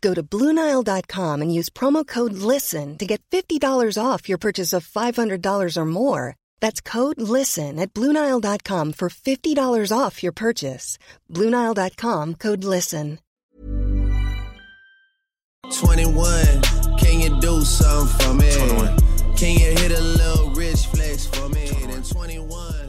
[0.00, 3.60] Go to Bluenile.com and use promo code LISTEN to get $50
[4.00, 6.36] off your purchase of $500 or more.
[6.60, 10.98] That's code LISTEN at Bluenile.com for $50 off your purchase.
[11.28, 13.18] Bluenile.com code LISTEN.
[15.70, 16.62] 21,
[16.98, 18.50] can you do something for me?
[18.52, 18.96] 21.
[19.36, 21.68] Can you hit a little rich flex for me?
[22.10, 22.88] 21.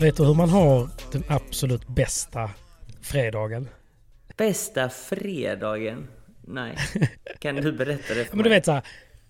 [0.00, 2.50] Vet du hur man har den absolut bästa
[3.00, 3.68] fredagen?
[4.36, 6.08] Bästa fredagen?
[6.50, 6.76] Nej.
[7.38, 8.82] Kan du berätta det för Men du vet så här,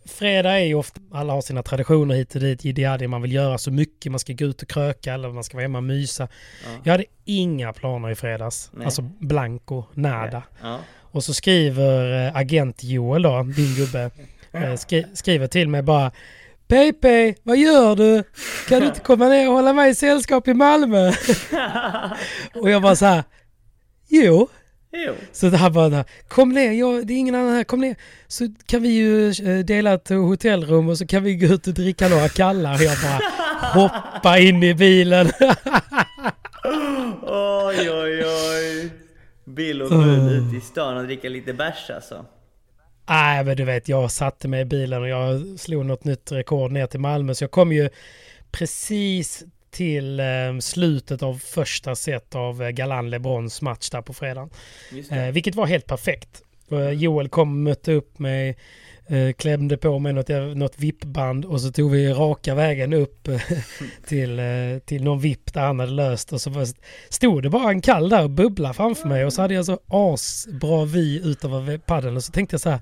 [0.06, 3.58] fredag är ju ofta, alla har sina traditioner hit och dit, ideadi, man vill göra
[3.58, 6.28] så mycket, man ska gå ut och kröka eller man ska vara hemma och mysa.
[6.64, 6.70] Ja.
[6.84, 8.84] Jag hade inga planer i fredags, Nej.
[8.84, 10.42] alltså blanco, nada.
[10.62, 10.80] Ja.
[10.98, 14.10] Och så skriver eh, agent Joel då, din gubbe,
[14.52, 16.10] eh, skri skriver till mig bara
[16.68, 18.22] PP, vad gör du?
[18.68, 21.12] Kan du inte komma ner och hålla mig i sällskap i Malmö?
[22.54, 23.24] och jag bara så här,
[24.08, 24.48] jo.
[24.92, 25.14] Jo.
[25.32, 27.96] Så det här bara, kom ner, jag, det är ingen annan här, kom ner.
[28.28, 31.74] Så kan vi ju eh, dela ett hotellrum och så kan vi gå ut och
[31.74, 32.74] dricka några kallar.
[32.74, 33.20] Och jag bara
[33.88, 35.26] hoppa in i bilen.
[37.22, 38.90] Oj, oj, oj.
[39.44, 42.24] Bill och Bull ute i stan och dricka lite bärs alltså.
[43.08, 46.72] Nej men du vet, jag satte mig i bilen och jag slog något nytt rekord
[46.72, 47.34] ner till Malmö.
[47.34, 47.88] Så jag kom ju
[48.50, 50.26] precis till eh,
[50.60, 54.50] slutet av första set av eh, Galan Lebrons match där på fredagen.
[55.10, 56.42] Eh, vilket var helt perfekt.
[56.70, 58.56] Eh, Joel kom och mötte upp mig,
[59.36, 63.28] klämde på mig något, något vippband och så tog vi raka vägen upp
[64.06, 64.40] till,
[64.84, 66.66] till någon vipp där han hade löst och så
[67.08, 69.78] stod det bara en kall där och bubblade framför mig och så hade jag så
[69.86, 72.80] asbra vy ut över paddeln och så tänkte jag så här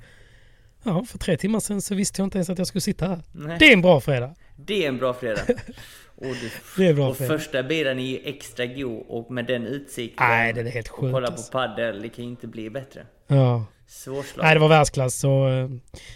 [0.83, 3.23] Ja, för tre timmar sedan så visste jag inte ens att jag skulle sitta här.
[3.33, 3.57] Nej.
[3.59, 4.35] Det är en bra fredag.
[4.57, 5.41] Det är en bra fredag.
[6.21, 6.51] Och, du,
[6.83, 7.39] Det är bra och fredag.
[7.39, 10.27] första bilen är ju extra god och med den utsikten.
[10.29, 11.53] Nej, den är helt och sjuk, kolla alltså.
[11.53, 13.07] på paddel, det kan ju inte bli bättre.
[13.27, 13.65] Ja.
[13.87, 14.43] Svårslaget.
[14.43, 15.15] Nej, det var världsklass.
[15.15, 15.69] Så eh,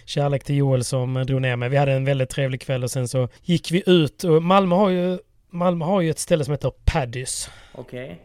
[0.04, 1.68] kärlek till Joel som eh, drog ner mig.
[1.68, 4.24] Vi hade en väldigt trevlig kväll och sen så gick vi ut.
[4.24, 5.18] Och Malmö har ju,
[5.50, 7.50] Malmö har ju ett ställe som heter Paddys.
[7.74, 8.20] Okej.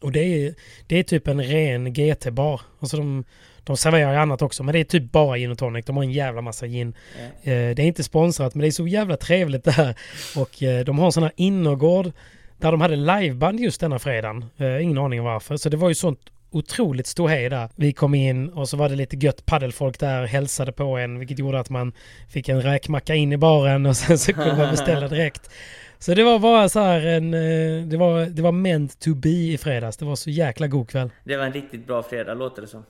[0.00, 0.54] Och det är,
[0.86, 2.60] det är typ en ren GT-bar.
[2.80, 3.24] Alltså de,
[3.68, 5.84] de serverar ju annat också, men det är typ bara gin och tonic.
[5.84, 6.94] De har en jävla massa gin.
[7.42, 7.52] Ja.
[7.52, 9.94] Eh, det är inte sponsrat, men det är så jävla trevligt där.
[10.36, 12.12] Och eh, de har en sån här innergård
[12.58, 14.44] där de hade liveband just denna fredagen.
[14.56, 15.56] Eh, ingen aning varför.
[15.56, 16.20] Så det var ju sånt
[16.50, 17.68] otroligt ståhej där.
[17.76, 21.38] Vi kom in och så var det lite gött paddelfolk där, hälsade på en, vilket
[21.38, 21.92] gjorde att man
[22.28, 25.50] fick en räkmacka in i baren och sen så kunde man beställa direkt.
[25.98, 27.34] Så det var bara så här en...
[27.34, 29.96] eh, Det var, det var meant to be i fredags.
[29.96, 31.10] Det var så jäkla god kväll.
[31.24, 32.84] Det var en riktigt bra fredag, låter det som.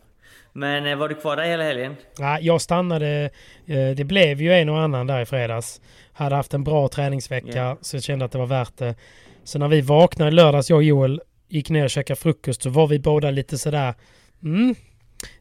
[0.59, 1.97] Men eh, var du kvar där hela helgen?
[2.19, 3.31] Ja, jag stannade.
[3.67, 5.81] eh, Det blev ju en och annan där i fredags.
[6.13, 7.77] Hade haft en bra träningsvecka Ja.
[7.81, 8.95] så jag kände att det var värt det.
[9.45, 12.71] Så när vi vaknade i lördags, jag och Joel, gick ner och käkade frukost så
[12.71, 13.95] var vi båda lite sådär...
[14.43, 14.75] Mm,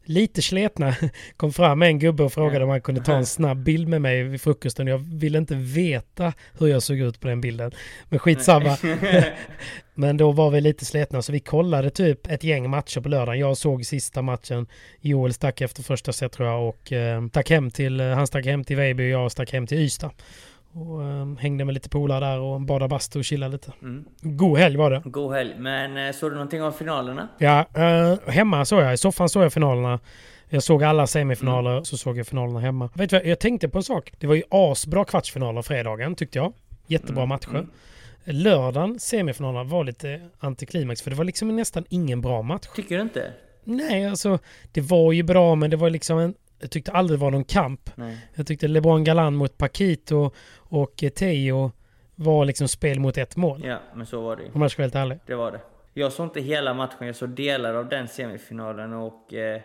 [0.03, 0.95] lite sletna.
[1.37, 4.23] Kom fram en gubbe och frågade om han kunde ta en snabb bild med mig
[4.23, 4.87] vid frukosten.
[4.87, 7.71] Jag ville inte veta hur jag såg ut på den bilden.
[8.09, 8.77] Men skitsamma.
[9.99, 13.39] Men då var vi lite sletna så vi kollade typ ett gäng matcher på lördagen.
[13.39, 14.67] Jag såg sista matchen.
[15.01, 18.45] Joel stack efter första set tror jag och eh, stack hem till, eh, han stack
[18.45, 20.11] hem till Vejby och jag stack hem till Ystad.
[20.71, 23.71] Och eh, hängde med lite polare där och badade bastu och chillade lite.
[23.81, 24.05] Mm.
[24.21, 25.01] God helg var det.
[25.05, 25.55] God helg.
[25.57, 27.27] Men eh, såg du någonting av finalerna?
[27.37, 28.93] Ja, eh, hemma såg jag.
[28.93, 29.99] I soffan såg jag finalerna.
[30.49, 32.89] Jag såg alla semifinaler, så såg jag finalerna hemma.
[32.93, 34.11] Vet du vad, jag tänkte på en sak.
[34.19, 36.53] Det var ju asbra kvartsfinaler fredagen, tyckte jag.
[36.87, 37.49] Jättebra Mm, matcher.
[37.49, 37.69] mm.
[38.23, 42.67] Lördagen, semifinalerna, var lite antiklimax för det var liksom nästan ingen bra match.
[42.75, 43.33] Tycker du inte?
[43.63, 44.39] Nej, alltså
[44.71, 46.33] det var ju bra men det var liksom en...
[46.59, 47.89] Jag tyckte aldrig det var någon kamp.
[47.95, 48.17] Nej.
[48.35, 51.71] Jag tyckte LeBron Galan mot Paquito och Teo
[52.15, 53.61] var liksom spel mot ett mål.
[53.65, 54.49] Ja, men så var det ju.
[54.53, 55.19] Om jag ska vara helt ärlig.
[55.25, 55.61] Det var det.
[55.93, 59.61] Jag såg inte hela matchen, jag såg delar av den semifinalen och eh,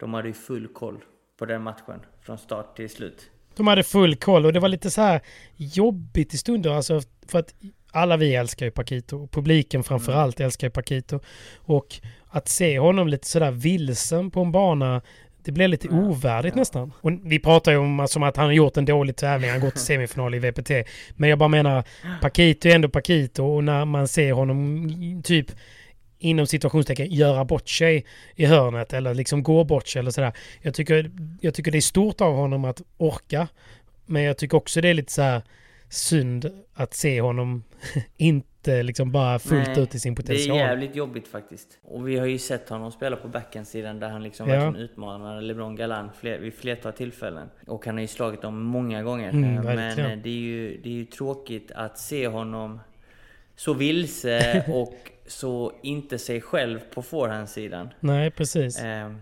[0.00, 0.98] de hade ju full koll
[1.38, 3.30] på den matchen från start till slut.
[3.56, 5.20] De hade full koll och det var lite så här
[5.56, 6.70] jobbigt i stunder.
[6.70, 7.54] Alltså för att
[7.92, 9.22] alla vi älskar ju Paquito.
[9.22, 10.22] och Publiken framför Mm.
[10.24, 11.20] allt älskar ju Paquito.
[11.56, 15.02] Och att se honom lite sådär vilsen på en bana
[15.46, 16.92] det blev lite ovärdigt nästan.
[17.00, 19.50] Och vi pratar ju om som att han har gjort en dålig tävling.
[19.50, 20.70] Han gått till semifinal i VPT.
[21.14, 21.84] Men jag bara menar,
[22.20, 23.44] Paquito är ändå Paquito.
[23.44, 25.46] Och när man ser honom typ
[26.18, 28.04] inom situationstecken göra bort sig
[28.34, 30.32] i hörnet eller liksom gå bort sig eller sådär.
[30.62, 31.10] Jag tycker,
[31.40, 33.48] jag tycker det är stort av honom att orka.
[34.06, 35.42] Men jag tycker också det är lite så här
[35.88, 37.62] synd att se honom
[38.16, 40.56] inte liksom bara fullt Nej, ut i sin Det potential.
[40.56, 41.78] är jävligt jobbigt faktiskt.
[41.82, 44.54] Och vi har ju sett honom spela på backhandsidan där han liksom Ja.
[44.54, 47.48] verkligen utmanar LeBron Galan fler, vid flertal tillfällen.
[47.66, 49.28] Och han har ju slagit dem många gånger.
[49.28, 52.80] Mm, Men eh, det är, ju, det är ju tråkigt att se honom
[53.56, 54.94] så vilse och
[55.26, 57.88] så inte sig själv på forehandsidan.
[58.00, 58.82] Nej, precis.
[58.82, 59.12] Eh,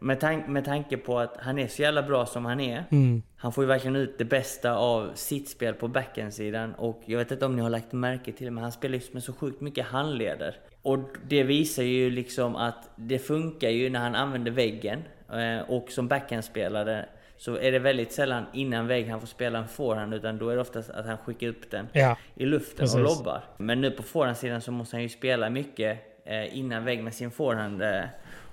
[0.00, 2.84] med, tank, med tanke på att han är så jävla bra som han är.
[2.90, 3.22] Mm.
[3.36, 7.30] Han får ju verkligen ut det bästa av sitt spel på backhandsidan och jag vet
[7.30, 9.60] inte om ni har lagt märke till det men han spelar ju med så sjukt
[9.60, 10.56] mycket handleder.
[10.82, 10.98] Och
[11.28, 15.02] det visar ju liksom att det funkar ju när han använder väggen
[15.32, 17.06] eh, och som backhandspelare
[17.36, 20.54] så är det väldigt sällan innan vägg han får spela en forehand utan då är
[20.54, 22.94] det oftast att han skickar upp den Ja, i luften precis.
[22.94, 23.44] och lobbar.
[23.58, 27.30] Men nu på forehandsidan så måste han ju spela mycket eh, innan vägg med sin
[27.30, 27.82] forehand.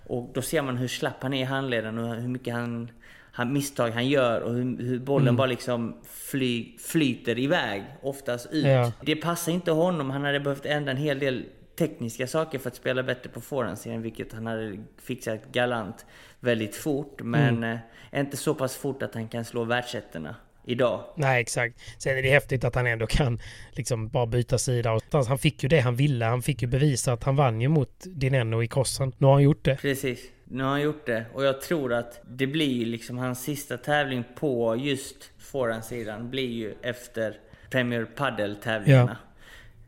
[0.08, 2.92] Och då ser man hur slapp han är i handleden och hur mycket han,
[3.32, 5.36] han misstag han gör och hur, hur bollen Mm.
[5.36, 8.66] bara liksom fly, flyter iväg, oftast ut.
[8.66, 8.92] Ja.
[9.02, 10.10] Det passar inte honom.
[10.10, 11.46] Han hade behövt ändra en hel del
[11.76, 16.06] tekniska saker för att spela bättre på forehandsidan, vilket han hade fixat galant
[16.40, 17.22] väldigt fort.
[17.24, 17.80] Men Mm.
[18.12, 21.04] eh, inte så pass fort att han kan slå världsettorna idag.
[21.16, 21.80] Nej, exakt.
[21.98, 23.40] Sen är det häftigt att han ändå kan
[23.72, 24.92] liksom bara byta sida.
[24.92, 26.26] Och han fick ju det han ville.
[26.26, 29.12] Han fick ju bevisa att han vann ju mot Dineno i crossen.
[29.18, 29.76] Nu har han gjort det.
[29.76, 30.20] Precis.
[30.46, 33.78] Nu har han gjort det och jag tror att det blir ju liksom hans sista
[33.78, 37.38] tävling på just forehandsidan blir ju efter
[37.70, 39.18] Premier Padel-tävlingarna.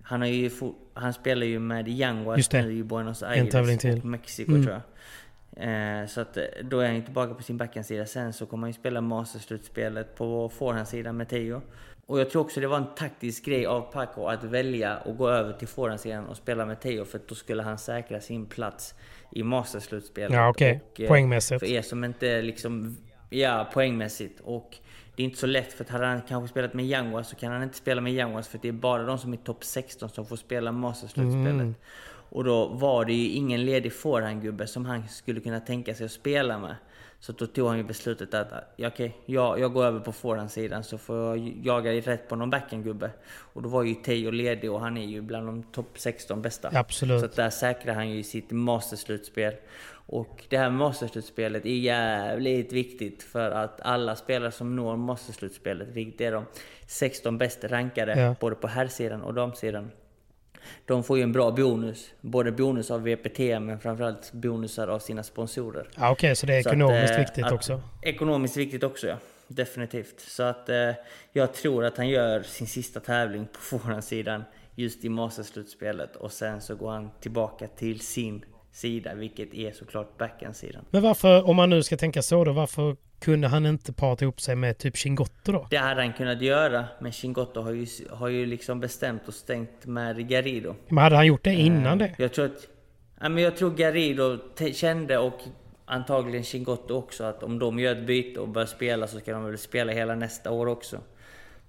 [0.04, 2.12] Han, har ju for, han spelar ju med det.
[2.64, 4.00] nu i Buenos En Aires tävling till.
[4.00, 4.64] och Mexiko Mm.
[4.64, 4.82] tror jag.
[5.56, 8.06] Eh, så att eh, då är han ju tillbaka på sin backhandsida.
[8.06, 11.62] Sen så kommer han ju spela Masters-slutspelet på forehandsidan med Teo.
[12.08, 15.30] Och jag tror också det var en taktisk grej av Paco att välja att gå
[15.30, 18.96] över till forehandsidan och spela med Teo för då skulle han säkra sin plats
[19.32, 20.34] i Masters-slutspelet.
[20.34, 20.82] Ja, okej.
[20.92, 21.60] Och, eh, Poängmässigt.
[21.60, 22.98] För er som inte liksom...
[23.30, 24.40] Ja, poängmässigt.
[24.44, 24.78] Och
[25.16, 27.52] det är inte så lätt för att hade han kanske spelat med Jaguars så kan
[27.52, 30.26] han inte spela med Jaguars för det är bara de som är topp 16 som
[30.26, 31.48] får spela Masters-slutspelet.
[31.48, 31.76] Mm.
[32.36, 36.12] Och då var det ju ingen ledig forehandgubbe som han skulle kunna tänka sig att
[36.12, 36.76] spela med.
[37.20, 38.48] Så då tog han ju beslutet att
[38.78, 43.12] okej, jag, jag går över på forehandsidan så får jag jaga rätt på någon backhandgubbe.
[43.54, 46.70] Och då var ju Teo ledig och han är ju bland de topp 16 bästa.
[46.74, 47.22] Absolut.
[47.22, 49.54] Så där säkrar han ju sitt masterslutspel.
[50.08, 56.22] Och det här masterslutspelet är jävligt viktigt för att alla spelare som når masterslutspelet, vilket
[56.22, 56.46] är de
[56.88, 58.36] 16 bäst rankade Ja.
[58.40, 59.92] både på herrsidan och damsidan.
[60.86, 62.12] De får ju en bra bonus.
[62.22, 65.88] Både bonus av VPT men framförallt bonusar av sina sponsorer.
[65.98, 67.82] Ja, okej, så det är Så att, ekonomiskt eh, viktigt att- också.
[68.02, 69.16] Ekonomiskt viktigt också ja.
[69.48, 70.20] Definitivt.
[70.20, 70.92] Så att eh,
[71.34, 74.44] jag tror att han gör sin sista tävling på forehandsidan
[74.76, 80.18] just i masterslutspelet och sen så går han tillbaka till sin sida, vilket är såklart
[80.18, 80.86] backhandsidan.
[80.90, 84.42] Men varför, om man nu ska tänka så då, varför kunde han inte parta ihop
[84.42, 85.68] sig med typ Chingotto då?
[85.70, 89.86] Det hade han kunnat göra, men Chingotto har ju, har ju liksom bestämt och stängt
[89.86, 90.76] med Garrido.
[90.88, 92.16] Men hade han gjort det innan Eh, det?
[92.18, 92.68] Jag tror att...
[93.22, 95.40] Ja, men jag tror Garrido te- kände och
[95.86, 99.46] antagligen Chingotto också att om de gör ett byte och börjar spela så ska de
[99.46, 100.98] väl spela hela nästa år också.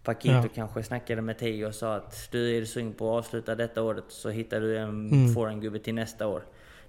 [0.03, 0.49] Paquito Ja.
[0.55, 3.83] kanske snackade med Teo och sa att du är du sugen på att avsluta detta
[3.83, 5.35] året så hittar du en Mm.
[5.35, 6.43] forehandgubbe till nästa år.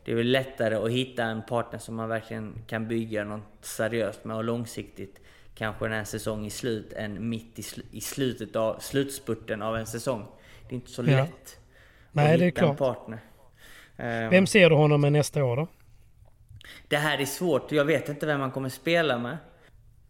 [0.08, 4.26] Det är väl lättare att hitta en partner som man verkligen kan bygga något seriöst
[4.26, 5.20] med och långsiktigt.
[5.56, 9.78] Kanske när en säsong är slut än mitt i, sl- i slutet av slutspurten av
[9.78, 10.26] en säsong.
[10.70, 11.06] Det är inte så Ja.
[11.06, 11.60] lätt
[12.12, 12.78] Nej, att det är hitta en klart.
[12.98, 13.20] partner.
[13.98, 15.68] Ehm, Vem ser du honom med nästa år då?
[16.88, 17.72] Det här är svårt.
[17.72, 19.38] Jag vet inte vem man kommer spela med.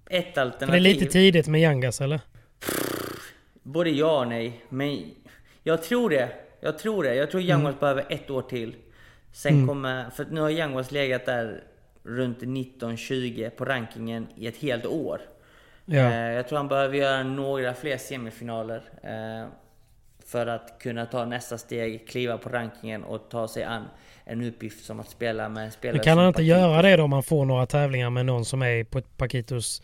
[0.10, 0.84] Ett För alternativ.
[0.84, 2.20] det är lite tidigt med Yangas eller?
[3.64, 4.62] Både ja och nej.
[4.70, 5.12] Men
[5.64, 6.30] jag tror det.
[6.62, 7.16] Jag tror det.
[7.16, 7.80] Jag tror Youngwas Mm.
[7.80, 8.76] behöver ett år till.
[9.38, 10.10] Sen kommer...
[10.10, 11.64] För nu har Youngwas legat där
[12.04, 15.22] runt 19-20 på rankingen i ett helt år.
[15.86, 15.98] Ja.
[16.00, 18.82] Eh, Jag tror han behöver göra några fler semifinaler.
[19.04, 19.48] eh,
[20.26, 23.86] för att kunna ta nästa steg, kliva på rankingen och ta sig an
[24.26, 26.58] en uppgift som att spela med spelare Men kan han inte Paquito.
[26.58, 29.82] göra det då om man får några tävlingar med någon som är på Paquitos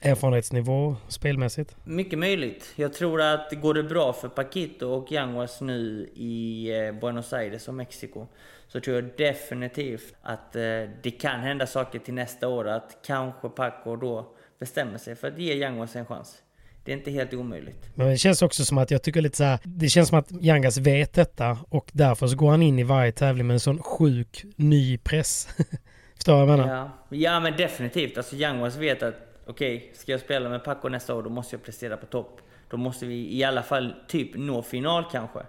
[0.00, 1.76] erfarenhetsnivå spelmässigt?
[1.84, 2.72] Mycket möjligt.
[2.76, 7.68] Jag tror att går det bra för Paquito och Yanguas nu i eh, Buenos Aires
[7.68, 8.26] och Mexiko
[8.68, 10.62] så tror jag definitivt att eh,
[11.02, 12.68] det kan hända saker till nästa år.
[12.68, 16.42] Att kanske Paco då bestämmer sig för att ge Yanguas en chans.
[16.84, 17.90] Det är inte helt omöjligt.
[17.94, 20.32] Men det känns också som att jag tycker lite så här, Det känns som att
[20.42, 23.82] Yangas vet detta och därför så går han in i varje tävling med en sån
[23.82, 25.48] sjuk ny press.
[26.14, 26.74] Förstår du vad jag menar?
[26.76, 28.16] Ja, ja men definitivt.
[28.16, 29.14] Alltså Yanguas vet att
[29.50, 32.40] okej, ska jag spela med Paco nästa år då måste jag prestera på topp.
[32.68, 35.40] Då måste vi i alla fall typ nå final kanske.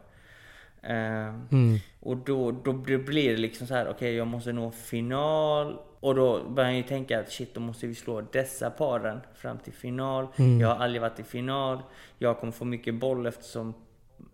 [0.82, 1.34] Eh,
[2.00, 5.80] Och då, då blir det liksom så här, okej jag måste nå final.
[6.00, 9.58] Och då börjar han ju tänka att shit, då måste vi slå dessa paren fram
[9.58, 10.28] till final.
[10.62, 11.82] Jag har aldrig varit i final.
[12.18, 13.74] Jag kommer få mycket boll eftersom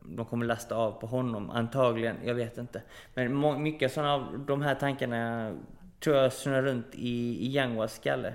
[0.01, 2.15] de kommer lasta av på honom, antagligen.
[2.23, 2.81] Jag vet inte.
[3.13, 5.53] Men mycket sådana av de här tankarna
[5.99, 8.33] tror jag snurrar runt i, i Yanguas skalle.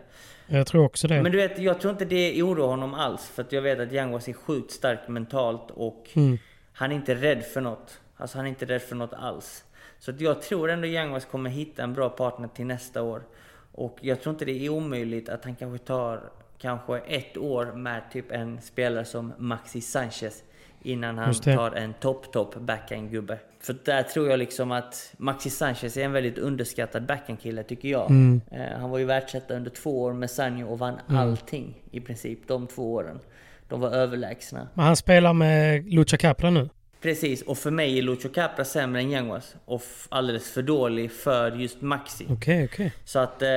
[0.53, 1.23] Jag tror också det.
[1.23, 3.29] Men du vet, jag tror inte det oroar honom alls.
[3.29, 6.39] För att jag vet att Yanguas är sjukt stark mentalt och Mm.
[6.73, 8.01] han är inte rädd för något.
[8.17, 9.65] Alltså han är inte rädd för något alls.
[9.99, 13.23] Så jag tror ändå Yanguas kommer hitta en bra partner till nästa år.
[13.73, 16.21] Och jag tror inte det är omöjligt att han kanske tar
[16.59, 20.43] kanske ett år med typ en spelare som Maxi Sanchez.
[20.83, 23.39] Innan han tar en topp-topp backhand-gubbe.
[23.61, 28.11] För där tror jag liksom att Maxi Sanchez är en väldigt underskattad backhand-kille tycker jag.
[28.11, 28.41] Mm.
[28.51, 32.39] Eh, han var ju världsetta under två år med Sanjo och vann allting i princip
[32.47, 33.19] de två åren.
[33.69, 34.69] De var överlägsna.
[34.75, 36.69] Men han spelar med Lucha Capra nu.
[37.01, 39.57] Precis, och för mig är Lucho Capra sämre än Yanguas.
[39.65, 42.27] Och alldeles för dålig för just Maxi.
[42.31, 42.93] Okej, okej.
[43.05, 43.43] Så att...
[43.43, 43.49] Eh,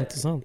[0.00, 0.44] Intressant.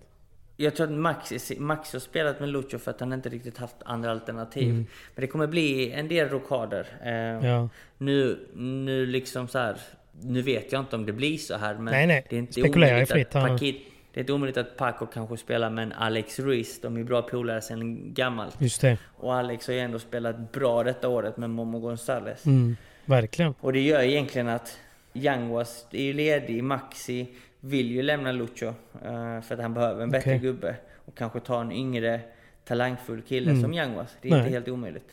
[0.57, 3.75] Jag tror att Maxi, Maxi har spelat med Lucho för att han inte riktigt haft
[3.85, 4.73] andra alternativ.
[4.73, 4.85] Men
[5.15, 6.87] det kommer bli en del rockader.
[7.03, 7.69] Eh, Ja.
[7.97, 9.77] nu, nu liksom så här.
[10.21, 12.25] Nu vet jag inte om det blir så här men Nej, nej.
[12.29, 15.37] det är inte Spekulera omöjligt är fritt att Det är inte omöjligt att Paco kanske
[15.37, 16.81] spelar med en Alex Ruiz.
[16.81, 18.61] De är bra polare sedan gammalt.
[18.61, 18.97] Just det.
[19.17, 22.45] Och Alex har ju ändå spelat bra detta året med Momo Gonzales.
[22.45, 22.77] Mm.
[23.05, 23.53] Verkligen.
[23.59, 24.79] Och det gör egentligen att
[25.13, 27.27] Yanguas är ju ledig, Maxi
[27.65, 30.39] vill ju lämna Lucho eh, för att han behöver en bättre Okej.
[30.39, 30.75] gubbe.
[31.05, 32.19] Och kanske ta en yngre
[32.67, 34.15] talangfull kille som Yanguas.
[34.21, 34.39] Det är Nej.
[34.39, 35.05] inte helt omöjligt.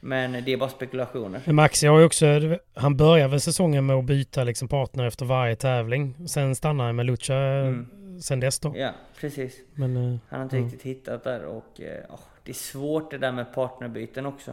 [0.00, 1.52] Men det är bara spekulationer.
[1.52, 2.26] Maxi har ju också,
[2.74, 6.14] han börjar väl säsongen med att byta liksom partner efter varje tävling.
[6.28, 7.86] Sen stannar han med Lucha Mm.
[8.20, 8.72] Sen dess då.
[8.76, 9.54] Ja, precis.
[9.74, 10.62] Men eh, Han har inte Ja.
[10.64, 14.52] riktigt hittat där och eh, åh, det är svårt det där med partnerbyten också.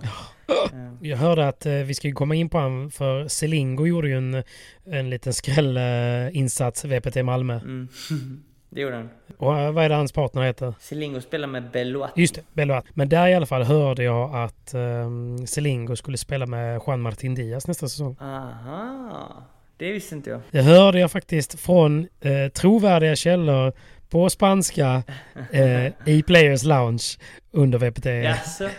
[1.01, 4.17] jag hörde att eh, vi ska ju komma in på han för Selingo gjorde ju
[4.17, 4.43] en,
[4.85, 7.53] en liten skrällinsats VPT Malmö.
[7.59, 7.87] Mm.
[8.69, 9.09] det gjorde han.
[9.37, 10.73] Och eh, vad är det hans partner heter?
[10.79, 12.21] Selingo spelar med Beloatti.
[12.21, 12.85] Just det, Beloat.
[12.93, 17.35] Men där i alla fall hörde jag att um, Selingo skulle spela med Juan Martin
[17.35, 18.15] Diaz nästa säsong.
[18.19, 19.43] Aha,
[19.77, 20.41] det visste inte jag.
[20.51, 23.73] Det hörde jag faktiskt från eh, trovärdiga källor
[24.09, 25.03] på spanska
[25.51, 27.03] eh, i Players Lounge
[27.51, 28.05] under VPT.
[28.05, 28.69] Jaså?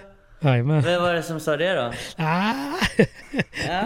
[0.40, 0.82] Jajamän.
[0.82, 1.92] Vem var det som sa det då?
[2.16, 2.52] Ah,
[3.70, 3.84] Ah,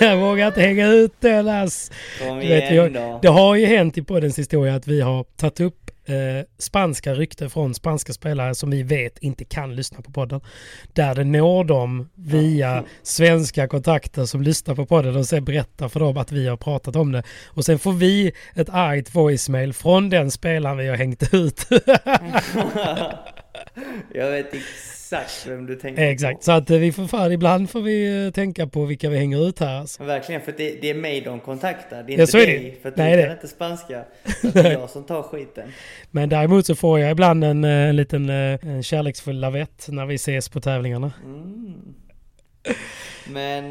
[0.00, 1.90] jag vågar inte hänga ut den ass.
[2.22, 3.18] kom Du vet, igen har, då.
[3.22, 7.50] det har ju hänt i poddens historia att vi har tagit upp eh, spanska rykten
[7.50, 10.40] från spanska spelare som vi vet inte kan lyssna på podden.
[10.92, 16.00] Där det når dem via svenska kontakter som lyssnar på podden och sen berättar för
[16.00, 17.22] dem att vi har pratat om det.
[17.46, 21.66] Och sen får vi ett argt voicemail från den spelaren vi har hängt ut.
[24.14, 26.42] Jag vet exakt vem du tänker Exakt, på.
[26.44, 29.48] så att eh, vi får fan, ibland får vi eh, tänka på vilka vi hänger
[29.48, 29.80] ut här.
[29.80, 30.04] Alltså.
[30.04, 32.02] Verkligen, för det, det är mig de kontaktar.
[32.02, 32.52] Det är Ja, inte så är det.
[32.52, 34.04] dig, för att Nej, du det- kan inte spanska.
[34.40, 35.72] Så det är jag som tar skiten.
[36.10, 40.14] Men däremot så får jag ibland en, eh, en liten en kärleksfull lavett när vi
[40.14, 41.12] ses på tävlingarna.
[43.30, 43.64] Men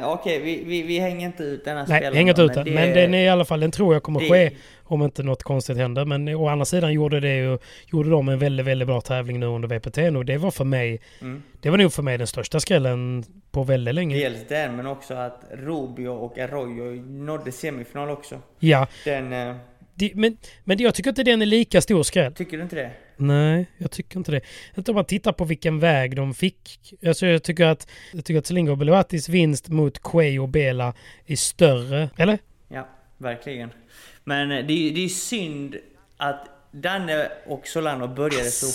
[0.00, 2.14] eh, okej, vi, vi, vi hänger inte ut denna Nej, spelaren.
[2.16, 2.74] hänger inte ut den.
[2.74, 4.50] Men den är i alla fall, den tror jag kommer det- ske
[4.88, 6.04] om inte något konstigt händer.
[6.04, 9.46] Men å andra sidan gjorde det ju, gjorde de en väldigt, väldigt bra tävling nu
[9.46, 11.42] under VPT och det var för mig, Mm.
[11.60, 14.16] det var nog för mig den största skrällen på väldigt länge.
[14.16, 18.40] Dels den, men också att Rubio och Arroyo nådde semifinal också.
[18.58, 19.32] Ja, Den...
[19.32, 19.56] Eh,
[19.94, 22.34] det, men, men jag tycker inte den är lika stor skräll.
[22.34, 22.90] tycker du inte det?
[23.16, 24.40] Nej, jag tycker inte det.
[24.76, 26.94] Inte om man tittar på vilken väg de fick.
[27.06, 30.94] Alltså jag tycker att, jag tycker att Selingo och Beloatis vinst mot Quay och Bela
[31.26, 32.10] är större.
[32.16, 32.38] Eller?
[32.68, 32.88] Ja,
[33.18, 33.70] verkligen.
[34.24, 35.76] Men eh, det är det är synd
[36.16, 38.66] att Danne och Solano började så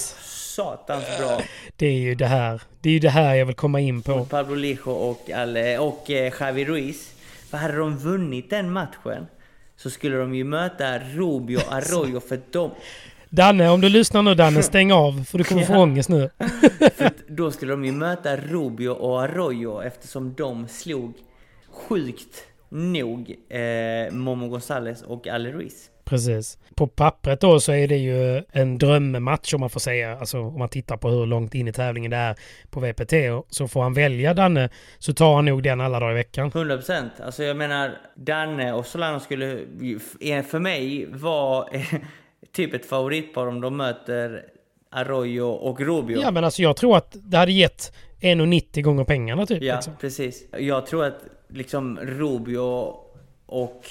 [0.56, 1.42] satans bra
[1.76, 2.62] Det är ju det här.
[2.82, 4.18] Det är ju det här jag vill komma in på.
[4.18, 7.14] mot Pablo Lijo och, Ale, och eh, Javi Ruiz.
[7.50, 9.28] För hade de vunnit den matchen
[9.76, 12.72] så skulle de ju möta Rubio och Arroyo för dem.
[13.30, 15.80] Danne, om du lyssnar nu Danne, stäng av för du kommer få Ja.
[15.80, 16.30] ångest nu.
[17.28, 21.14] Då skulle de ju möta Rubio och Arroyo eftersom de slog
[21.72, 25.90] sjukt nog eh, Momo Gonzales och Ali Ruiz.
[26.06, 26.58] Precis.
[26.76, 30.18] På pappret då så är det ju en drömmatch om man får säga.
[30.20, 32.36] Alltså om man tittar på hur långt in i tävlingen det är
[32.70, 33.14] på VPT.
[33.32, 36.52] och Så får han välja Danne så tar han nog den alla dagar i veckan.
[36.52, 37.10] 100%.
[37.26, 39.60] Alltså jag menar, Danne och Solano skulle
[40.22, 41.68] f- för mig vara
[42.52, 44.44] typ ett favoritpar om de möter
[44.92, 46.22] Arroyo och Rubio.
[46.22, 49.64] Ja men alltså jag tror att det hade gett 1,90 gånger pengarna typ.
[49.64, 49.94] Ja, liksom.
[50.02, 50.48] precis.
[50.60, 51.20] Jag tror att
[51.54, 52.94] liksom Rubio
[53.46, 53.86] och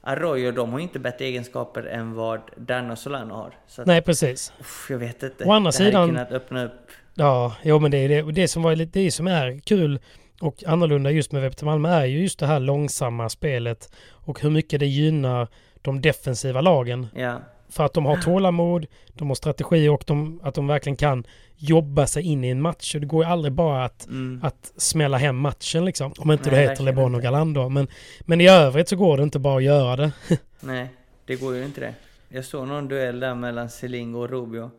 [0.00, 3.52] Arroyo, de har inte bättre egenskaper än vad Dan och Solano har.
[3.66, 4.52] Så Nej precis.
[4.60, 5.44] uff, jag vet inte.
[5.44, 6.90] Å andra det sidan- kunnat öppna upp.
[7.14, 9.98] Ja, jo men det är det, det som var det som är kul
[10.40, 14.50] och annorlunda just med VPT Malmö är ju just det här långsamma spelet och hur
[14.50, 15.48] mycket det gynnar
[15.82, 17.06] de defensiva lagen.
[17.14, 21.24] Ja, För att de har tålamod, de har strategi och de, att de verkligen kan
[21.56, 22.94] jobba sig in i en match.
[22.94, 24.40] Och det går ju aldrig bara att, mm.
[24.42, 26.12] att smälla hem matchen liksom.
[26.18, 27.24] Om inte Nej, du heter LeBron och inte.
[27.24, 27.68] Galan då.
[27.68, 27.88] Men,
[28.20, 30.12] men i övrigt så går det inte bara att göra det.
[30.60, 30.88] nej,
[31.26, 31.94] det går ju inte det.
[32.28, 34.70] Jag såg någon duell där mellan Selingo och Rubio.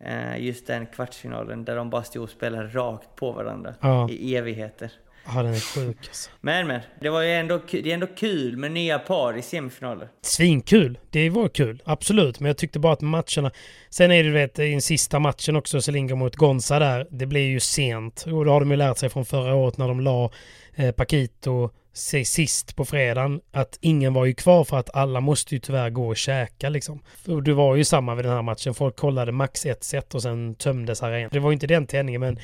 [0.00, 4.08] Eh, just den kvartsfinalen där de bara stod och spelade rakt på varandra Ja.
[4.10, 4.92] i evigheter.
[5.26, 6.30] Ja, den är sjuk alltså.
[6.40, 10.08] Men men, det var ju ändå, det är ändå kul med nya par i semifinaler.
[10.22, 10.98] Svinkul.
[11.10, 11.82] Det var kul.
[11.84, 12.40] Absolut.
[12.40, 13.50] Men jag tyckte bara att matcherna...
[13.90, 17.06] Sen är det du vet i den sista matchen också, Selinga mot Gonza där.
[17.10, 18.24] Det blir ju sent.
[18.26, 20.30] Och då har de ju lärt sig från förra året när de la
[20.74, 23.40] eh, Paquito sig sist på fredagen.
[23.52, 27.02] Att ingen var ju kvar för att alla måste ju tyvärr gå och käka liksom.
[27.26, 28.74] Och det var ju samma vid den här matchen.
[28.74, 31.30] Folk kollade max ett set och sen tömdes arenan.
[31.32, 32.38] Det var ju inte den tändningen men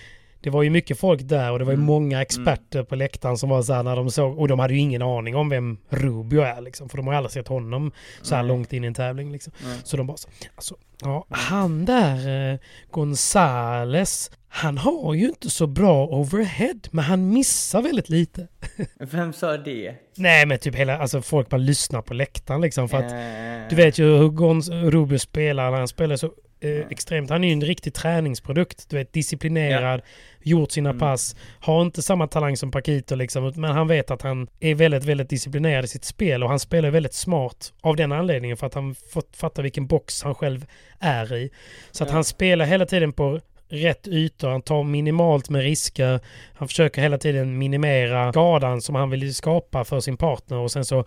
[0.47, 3.49] det var ju mycket folk där och det var ju många experter på läktaren som
[3.49, 6.41] var så här när de såg, och de hade ju ingen aning om vem Rubio
[6.41, 8.49] är liksom, för de har ju aldrig sett honom så här Nej.
[8.49, 9.53] långt in i en tävling liksom.
[9.85, 12.59] Så de bara så, alltså, ja, han där eh,
[12.91, 18.49] Gonzales, han har ju inte så bra overhead, men han missar väldigt lite.
[19.01, 19.95] Vem sa det?
[20.17, 23.77] Nej men typ hela, alltså folk bara lyssnar på läktaren liksom för att Eh, du
[23.77, 27.31] vet ju hur Gonz, Rubio spelar när han spelar så eh, extremt.
[27.31, 28.91] Han är ju en riktig träningsprodukt.
[28.91, 30.01] Du vet, disciplinerad,
[30.43, 31.01] gjort sina Mm.
[31.01, 31.37] pass.
[31.61, 35.29] Har inte samma talang som Paquito liksom, men han vet att han är väldigt, väldigt
[35.31, 38.95] disciplinerad i sitt spel och han spelar väldigt smart av den anledningen för att han
[38.95, 40.67] fått fatta vilken box han själv
[41.01, 41.51] är i.
[41.91, 42.15] Så att Ja.
[42.15, 46.21] han spelar hela tiden på rätt ytor, han tar minimalt med risker.
[46.55, 50.85] Han försöker hela tiden minimera skadan som han vill skapa för sin partner och sen
[50.85, 50.99] så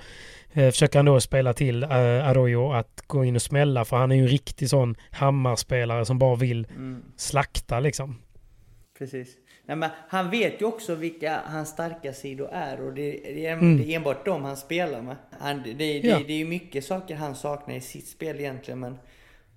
[0.54, 1.90] eh, försöker han då spela till eh,
[2.28, 6.20] Arroyo att gå in och smälla för han är ju en riktig sån hammarspelare som
[6.20, 7.04] bara vill mm.
[7.18, 8.22] slakta liksom.
[9.00, 9.36] Precis.
[9.66, 13.54] Nej, men han vet ju också vilka hans starka sidor är och det, det, är,
[13.54, 13.78] Mm.
[13.78, 15.16] det är enbart dem han spelar med.
[15.40, 16.20] Han, det, det, Ja.
[16.28, 18.98] det är ju mycket saker han saknar i sitt spel egentligen men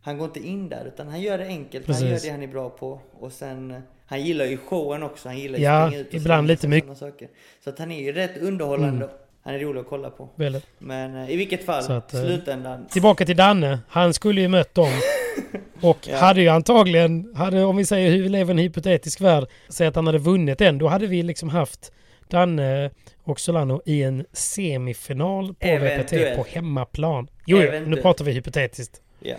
[0.02, 1.86] han går inte in där utan han gör det enkelt.
[1.86, 2.10] Han Precis.
[2.10, 5.28] gör det han är bra på och sen han gillar ju showen också.
[5.28, 6.84] Han gillar ju Ja, springa ut och ibland lite sig mycket.
[6.86, 6.96] Mm.
[6.96, 7.28] saker.
[7.64, 9.08] Så att han är ju rätt underhållande.
[9.42, 10.28] Han är rolig att kolla på.
[10.34, 10.66] Väldigt.
[10.78, 12.86] Men eh, i vilket fall, Så att, eh, slutändan.
[12.88, 13.78] Tillbaka till Danne.
[13.88, 14.90] Han skulle ju mött dem.
[15.80, 16.16] Och Ja.
[16.16, 19.86] hade ju antagligen, hade, om vi säger hur vi lever i en hypotetisk värld, säg
[19.86, 21.92] att han hade vunnit den, då hade vi liksom haft
[22.28, 22.90] Danne
[23.24, 25.78] och Solano i en semifinal på.
[25.78, 27.28] VPT på hemmaplan.
[27.46, 29.00] Jo, jo, nu pratar vi hypotetiskt.
[29.20, 29.36] Ja.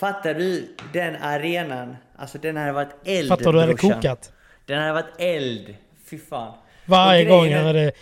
[0.00, 1.96] Fattar du den arenan?
[2.16, 4.32] Alltså den hade varit eld Fattar du hade kokat?
[4.66, 5.74] Den hade varit eld.
[6.10, 6.54] Fy fan.
[6.86, 7.92] Varje gång han hade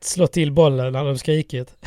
[0.00, 1.74] slått till bollen när de skrikit.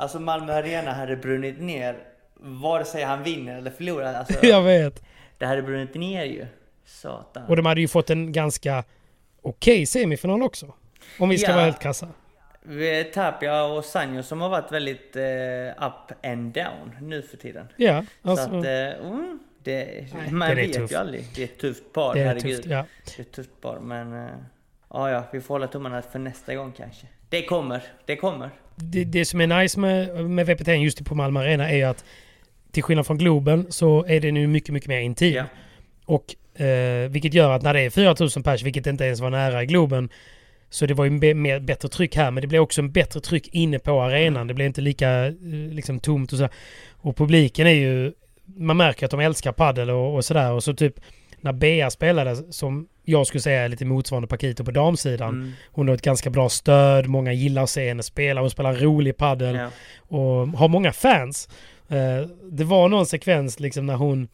[0.00, 1.96] Alltså Malmö Arena hade brunnit ner
[2.40, 4.14] vare sig han vinner eller förlorar.
[4.14, 5.02] Alltså, Jag vet.
[5.38, 6.46] det hade brunnit ner ju.
[6.86, 7.42] Satan.
[7.48, 8.84] Och de hade ju fått en ganska
[9.42, 10.74] okej semifinal också.
[11.18, 11.54] Om vi ska Ja.
[11.54, 12.08] vara helt krassa.
[12.68, 17.66] Vi- Tapia och Sanjo som har varit väldigt eh, up and down nu för tiden.
[17.76, 18.46] Ja, Så alltså.
[18.46, 20.92] att, eh, mm, det, Nej, man är vet tuff.
[20.92, 21.24] ju aldrig.
[21.34, 22.56] Det är ett tufft par, det är herregud.
[22.56, 22.68] tufft.
[22.68, 22.84] Ja.
[23.04, 24.24] Det är ett tufft par, men...
[24.24, 24.30] eh,
[24.90, 27.06] Ja, ja, vi får hålla tummarna för nästa gång kanske.
[27.28, 28.50] Det kommer, det kommer.
[28.76, 32.04] det, det som är nice med, med VPT just på Malmö Arena är att
[32.70, 35.34] till skillnad från Globen så är det nu mycket, mycket mer intim.
[35.34, 35.44] Ja.
[36.04, 39.62] Och eh, vilket gör att när det är 4000 pers, vilket inte ens var nära
[39.62, 40.08] i Globen,
[40.70, 43.48] så det var ju mer, bättre tryck här, men det blev också en bättre tryck
[43.48, 44.46] inne på arenan.
[44.46, 45.32] Det blev inte lika eh,
[45.70, 46.48] liksom tomt och så.
[46.92, 48.12] Och publiken är ju,
[48.44, 50.52] man märker att de älskar paddel och, och sådär.
[50.52, 51.00] Och så typ
[51.40, 55.28] när Bea spelade, som jag skulle säga är lite motsvarande Paquito på damsidan.
[55.28, 55.52] Mm.
[55.72, 59.16] Hon har ett ganska bra stöd, många gillar att se henne spela, hon spelar rolig
[59.16, 59.70] paddel Ja.
[60.00, 61.48] och har många fans.
[61.88, 64.28] Eh, det var någon sekvens liksom när hon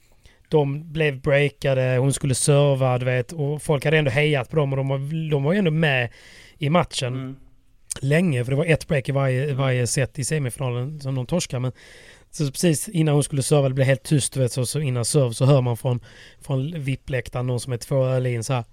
[0.55, 4.73] de blev breakade, hon skulle serva, du vet, och folk hade ändå hejat på dem
[4.73, 6.09] och de var, de var ju ändå med
[6.59, 7.37] i matchen Mm.
[8.01, 11.61] länge, för det var ett break i varje, varje set i semifinalen som de torskade.
[11.61, 11.73] Men
[12.31, 15.05] Så precis innan hon skulle serva, det blev helt tyst, du vet, så, så innan
[15.05, 16.01] serv så hör man från,
[16.41, 18.65] från VIP-läktaren någon som är två öl in så här.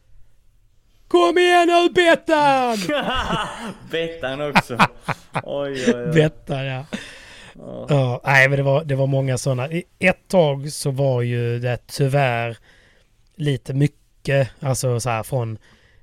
[1.07, 2.77] Kom igen nu Bettan!
[3.91, 4.77] Bettan också.
[5.43, 6.13] Oj, oj, oj.
[6.13, 6.85] Bettan ja.
[7.89, 9.69] Ja, nej men det var, det var många sådana.
[9.99, 12.57] Ett tag så var ju det tyvärr
[13.35, 15.57] lite mycket, alltså så här från,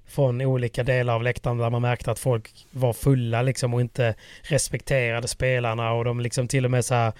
[0.07, 4.14] från olika delar av läktaren där man märkte att folk var fulla liksom och inte
[4.42, 7.12] respekterade spelarna och de liksom till och med så här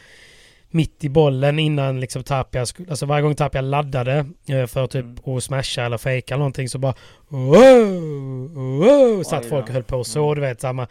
[0.71, 5.37] mitt i bollen innan liksom Tapia, alltså varje gång Tapia laddade eh, för typ Mm.
[5.37, 6.95] att smasha eller fejka eller någonting så bara
[7.29, 10.87] wow, wow, satt Oj folk och höll på så, du vet samma.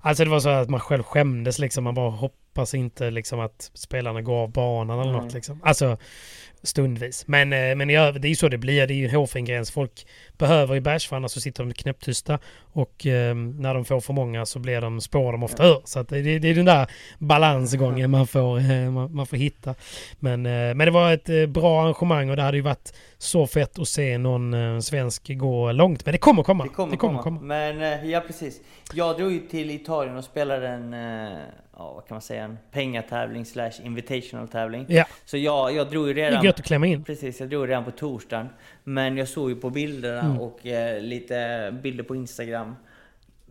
[0.00, 2.10] Alltså det var så att man själv skämdes liksom, man bara
[2.56, 5.22] hoppas inte liksom att spelarna går av banan eller Nej.
[5.22, 5.60] något liksom.
[5.62, 5.96] Alltså
[6.62, 7.24] stundvis.
[7.26, 9.14] Men, eh, men i övrigt, det är ju så det blir, det är ju en
[9.14, 9.70] hårfin gräns.
[9.70, 10.06] Folk
[10.38, 12.38] behöver ju bärs för annars så sitter de knäpptysta
[12.72, 15.82] och eh, när de får för många så blir de, spår de ofta ur.
[15.84, 19.74] Så det, det är den där balansgången man får, eh, man, man får hitta.
[20.18, 23.46] Men, eh, men det var ett eh, bra arrangemang och det hade ju varit så
[23.46, 26.04] fett att se någon svensk gå långt.
[26.04, 26.64] Men det kommer komma.
[26.64, 27.38] Det kommer, det kommer komma.
[27.38, 27.46] komma.
[27.46, 28.60] Men ja, precis.
[28.92, 30.92] Jag drog ju till Italien och spelade en,
[31.76, 34.86] ja vad kan man säga, en pengatävling slash invitational tävling.
[34.88, 36.44] Ja, Så jag, jag drog ju redan...
[36.46, 37.04] gött att klämma in.
[37.04, 38.48] Precis, jag drog redan på torsdagen.
[38.84, 40.40] Men jag såg ju på bilderna Mm.
[40.40, 42.74] och eh, lite bilder på Instagram.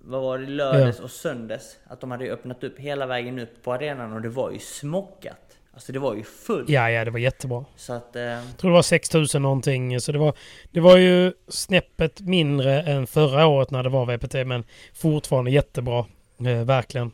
[0.07, 0.45] Vad var det?
[0.47, 1.77] Lördags och söndags.
[1.87, 5.57] Att de hade öppnat upp hela vägen upp på arenan och det var ju smockat.
[5.73, 6.69] Alltså det var ju fullt.
[6.69, 7.65] Ja, ja, det var jättebra.
[7.75, 8.15] Så att...
[8.15, 9.99] Eh, Jag tror det var 6000 någonting.
[10.01, 10.33] Så det var,
[10.71, 14.33] det var ju snäppet mindre än förra året när det var VPT.
[14.47, 16.05] Men fortfarande jättebra.
[16.39, 17.11] Eh, verkligen.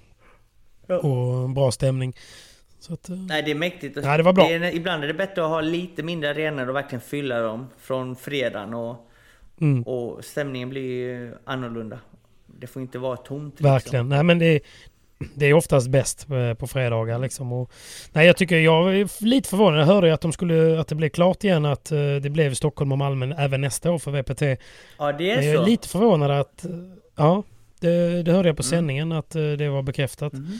[0.87, 0.97] Ja.
[0.97, 2.15] Och en bra stämning.
[2.81, 3.97] Så att, eh, nej det är mäktigt.
[4.03, 4.49] Ja, det var bra.
[4.49, 8.15] är, ibland är det bättre att ha lite mindre arenor och verkligen fylla dem från
[8.15, 8.73] fredagen.
[8.73, 9.09] Och,
[9.61, 11.99] mm, och stämningen blir ju annorlunda.
[12.59, 13.53] Det får inte vara tomt.
[13.53, 13.71] liksom.
[13.71, 14.09] verkligen.
[14.09, 14.59] Nej men det är,
[15.35, 17.51] det är oftast bäst eh, på fredagar liksom.
[17.53, 17.71] Och,
[18.13, 19.79] nej jag tycker jag är lite förvånad.
[19.79, 22.91] Jag hörde att de skulle, att det blev klart igen att eh, det blev Stockholm
[22.91, 24.41] och Malmö även nästa år för VPT.
[24.97, 25.61] Ja det Men är jag så.
[25.61, 26.65] är lite förvånad att,
[27.15, 27.43] ja,
[27.79, 28.69] det, det hörde jag på Mm.
[28.69, 30.33] sändningen att det var bekräftat.
[30.33, 30.51] Mm,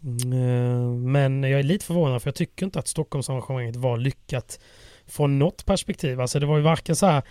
[0.00, 4.60] Men jag är lite förvånad för jag tycker inte att Stockholmsarrangemanget var lyckat
[5.06, 6.20] från något perspektiv.
[6.20, 7.22] Alltså det var ju varken så här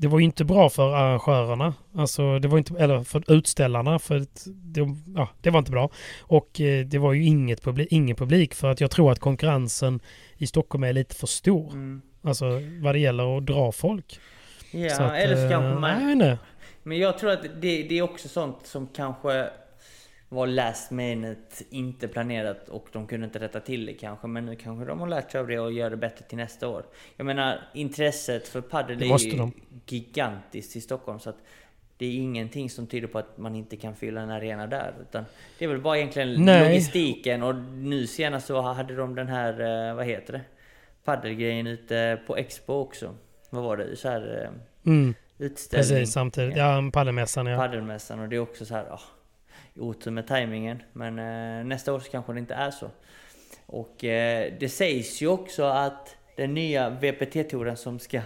[0.00, 4.26] det var ju inte bra för arrangörerna, alltså det var inte, eller för utställarna, för
[4.44, 4.80] det,
[5.16, 5.90] ja, det var inte bra.
[6.20, 10.00] Och eh, det var ju inget publik, ingen publik för att jag tror att konkurrensen
[10.36, 11.72] i Stockholm är lite för stor.
[11.72, 12.02] Mm.
[12.22, 14.20] Alltså vad det gäller att dra folk.
[14.70, 16.06] Ja, Så att, eller så eh, kanske nej, man...
[16.06, 16.38] vet inte.
[16.82, 19.50] Men jag tror att det, det är också sånt som kanske
[20.28, 24.26] var last minute, inte planerat och de kunde inte rätta till det kanske.
[24.26, 26.68] Men nu kanske de har lärt sig av det och gör det bättre till nästa
[26.68, 26.84] år.
[27.16, 29.52] Jag menar, intresset för padel är ju de.
[29.86, 31.20] gigantiskt i Stockholm.
[31.20, 31.36] Så att
[31.96, 34.94] det är ingenting som tyder på att man inte kan fylla en arena där.
[35.00, 35.24] Utan
[35.58, 36.68] det är väl bara egentligen Nej.
[36.68, 37.42] logistiken.
[37.42, 40.40] Och nu senast så hade de den här, eh, vad heter det?
[41.04, 43.14] Paddelgrejen ute på Expo också.
[43.50, 43.96] Vad var det?
[43.96, 44.50] Så här eh,
[44.86, 45.88] Mm, utställning.
[45.88, 46.56] precis, samtidigt.
[46.56, 47.56] Ja, paddelmässan ja.
[47.56, 49.00] Paddelmässan och det är också så här, oh,
[49.78, 50.82] otur med tajmingen.
[50.92, 52.90] Men eh, nästa år så kanske det inte är så.
[53.66, 58.20] Och eh, det sägs ju också att den nya VPT-touren som ska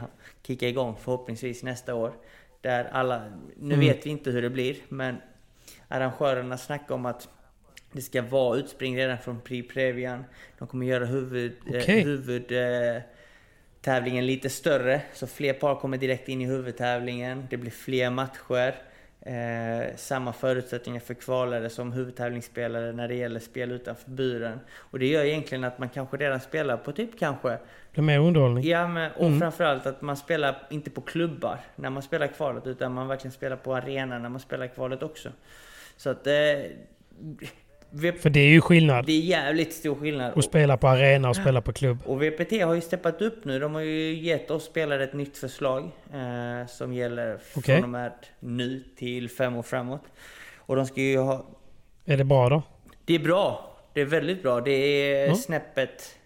[0.47, 2.13] kicka igång förhoppningsvis nästa år.
[2.61, 3.23] Där alla,
[3.57, 3.81] nu Mm.
[3.87, 5.17] vet vi inte hur det blir, men
[5.89, 7.29] arrangörerna snackar om att
[7.93, 10.25] det ska vara utspring redan från Prix Previan.
[10.59, 11.99] De kommer göra huvud, Okej.
[12.01, 13.03] eh, huvud eh,
[13.81, 17.47] tävlingen lite större, så fler par kommer direkt in i huvudtävlingen.
[17.51, 18.75] Det blir fler matcher.
[19.27, 24.61] Eh, samma förutsättningar för kvalare som huvudtävlingsspelare när det gäller spel utanför buren.
[24.77, 27.59] Och det gör egentligen att man kanske redan spelar på typ kanske
[27.95, 28.65] Det mer underhållning.
[28.65, 29.41] Ja, men, och Mm.
[29.41, 33.57] framförallt att man spelar inte på klubbar när man spelar kvalet utan man verkligen spelar
[33.57, 35.29] på arena när man spelar kvalet också.
[35.97, 36.27] Så att...
[36.27, 36.33] Eh,
[37.93, 39.07] v- För det är ju skillnad.
[39.07, 40.39] det är jävligt stor skillnad.
[40.39, 41.99] Att spela på arena och spela på klubb.
[42.07, 43.59] Och VPT har ju steppat upp nu.
[43.59, 45.83] De har ju gett oss spelare ett nytt förslag
[46.15, 47.75] eh, som gäller Okej.
[47.77, 50.03] från och med nu till fem år framåt.
[50.59, 51.47] Och de ska ju ha...
[52.05, 52.63] Är det bra då?
[53.05, 53.69] Det är bra.
[53.95, 54.61] Det är väldigt bra.
[54.61, 55.35] Det är Ja.
[55.35, 56.17] snäppet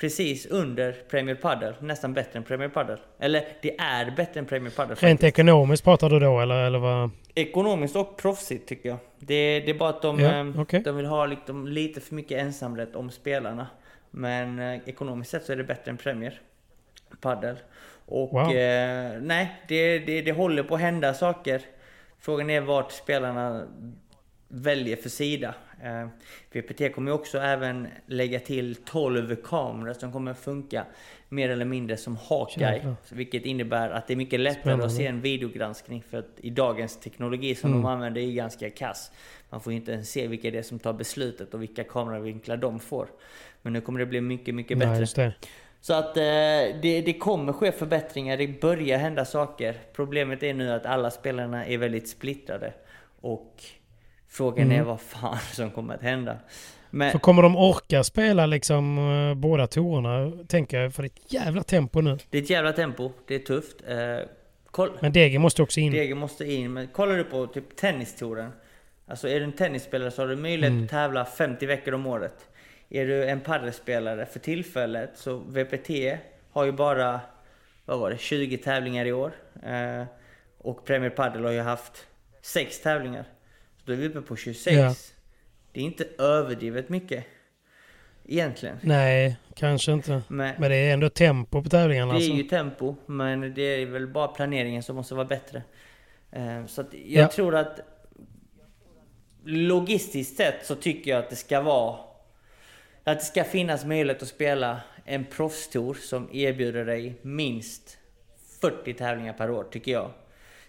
[0.00, 1.74] precis under Premier Padel.
[1.80, 2.98] Nästan bättre än Premier Padel.
[3.20, 4.96] Eller det är bättre än Premier Padel.
[4.96, 5.24] Rent faktiskt.
[5.38, 7.10] ekonomiskt pratar du då eller, eller vad?
[7.38, 8.98] Ekonomiskt och proffsigt tycker jag.
[9.18, 10.80] Det, det är bara att de, eh, okej.
[10.80, 13.66] de vill ha liksom lite för mycket ensamrätt om spelarna.
[14.10, 16.40] Men eh, ekonomiskt sett så är det bättre än Premier
[17.20, 17.56] Padel.
[18.06, 18.52] Och Wow.
[18.52, 21.62] eh, nej, det, det, det håller på att hända saker.
[22.18, 23.66] Frågan är vart spelarna
[24.48, 25.54] väljer för sida.
[25.82, 26.08] Eh,
[26.52, 30.84] VPT kommer ju också även lägga till 12 kameror som kommer funka
[31.28, 32.94] mer eller mindre som Hawkeye.
[33.12, 34.84] Vilket innebär att det är mycket lättare Spännande.
[34.86, 37.82] att se en videogranskning för att i dagens teknologi som Mm.
[37.82, 39.10] de använder är ganska kass.
[39.50, 42.56] Man får ju inte ens se vilka det är som tar beslutet och vilka kameravinklar
[42.56, 43.08] de får.
[43.62, 45.22] Men nu kommer det bli mycket, mycket Nej, bättre.
[45.24, 45.32] det.
[45.80, 46.22] Så att eh,
[46.82, 49.76] det, det kommer ske förbättringar, det börjar hända saker.
[49.92, 52.72] Problemet är nu att alla spelarna är väldigt splittrade.
[53.20, 53.62] Och
[54.28, 54.86] frågan är Mm.
[54.86, 56.36] vad fan som kommer att hända.
[56.96, 61.10] Men, För kommer de orka spela liksom eh, båda tourerna, tänker jag, för det är
[61.26, 62.18] ett jävla tempo nu.
[62.30, 63.76] det är ett jävla tempo, det är tufft.
[63.88, 64.28] Eh,
[64.70, 65.92] koll, Men Degen måste också in.
[65.92, 68.50] Degen måste in, men kollar du på typ tennistouren.
[69.06, 70.84] Alltså är du en tennisspelare så har du möjlighet Mm.
[70.84, 72.48] att tävla 50 veckor om året.
[72.88, 75.90] Är du en padelspelare för tillfället så VPT
[76.52, 77.20] har ju bara,
[77.84, 79.32] vad var det, 20 tävlingar i år.
[79.62, 80.04] Eh,
[80.58, 82.06] och Premier Padel har ju haft
[82.42, 83.24] 6 tävlingar.
[83.76, 84.76] Så då är vi uppe på 26.
[84.76, 84.94] Ja.
[85.76, 87.24] Det är inte överdrivet mycket.
[88.28, 88.78] Egentligen.
[88.82, 90.22] Nej, kanske inte.
[90.28, 92.12] Men, Men det är ändå tempo på tävlingarna.
[92.12, 92.32] det är Alltså.
[92.32, 95.62] ju tempo, men det är väl bara planeringen som måste vara bättre.
[96.32, 97.28] Eh, Så jag Ja.
[97.28, 97.80] tror att
[99.44, 101.96] logistiskt sett så tycker jag att det ska vara
[103.04, 107.98] att det ska finnas möjlighet att spela en proffstour som erbjuder dig minst
[108.60, 110.10] 40 tävlingar per år, tycker jag.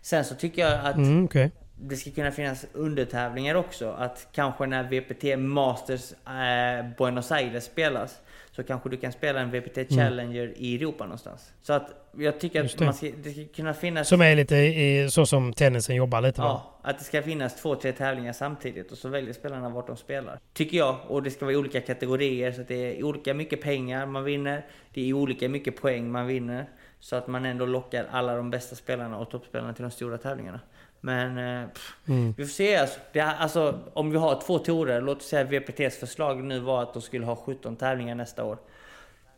[0.02, 1.52] Sen så tycker jag att Mm, okej.
[1.80, 3.90] Det ska kunna finnas undertävlingar också.
[3.90, 9.52] Att kanske när VPT Masters eh, Buenos Aires spelas så kanske du kan spela en
[9.52, 11.54] VPT Challenger i Europa någonstans.
[11.62, 12.66] Så att jag tycker Mm.
[12.66, 12.86] Att det.
[12.86, 14.08] man ska, det ska kunna finnas...
[14.08, 16.48] Som är lite i, så som tennisen jobbar lite va?
[16.48, 19.98] Ja, att det ska finnas två, tre tävlingar samtidigt och så väljer spelarna vart de
[19.98, 20.40] spelar.
[20.54, 20.98] Tycker jag.
[21.08, 24.24] Och det ska vara i olika kategorier så att det är olika mycket pengar man
[24.24, 24.66] vinner.
[24.94, 26.66] Det är olika mycket poäng man vinner.
[27.00, 30.60] Så att man ändå lockar alla de bästa spelarna och toppspelarna till de stora tävlingarna.
[31.02, 32.34] Men eh, pff, Mm.
[32.38, 33.00] vi får se alltså.
[33.14, 33.80] Det, alltså.
[33.94, 37.26] Om vi har två tourer, låt oss säga VPTs förslag nu var att de skulle
[37.26, 38.58] ha 17 tävlingar nästa år.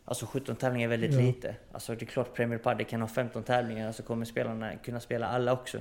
[0.04, 1.20] Alltså 17 tävlingar är väldigt Ja.
[1.20, 1.54] lite.
[1.72, 5.26] Alltså det är klart Premier Padel kan ha 15 tävlingar så kommer spelarna kunna spela
[5.26, 5.78] alla också.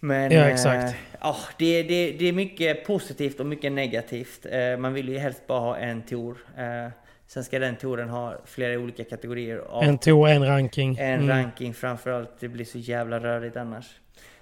[0.00, 0.94] Men Ja, eh, exakt.
[1.20, 4.46] ja, det, det, det är mycket positivt och mycket negativt.
[4.50, 6.38] Eh, man vill ju helst bara ha en tour.
[6.56, 6.88] Eh,
[7.26, 9.58] sen ska den touren ha flera olika kategorier.
[9.58, 10.96] av En tour, en ranking.
[10.98, 11.28] en Mm.
[11.28, 12.30] ranking framförallt.
[12.40, 13.86] Det blir så jävla rörigt annars.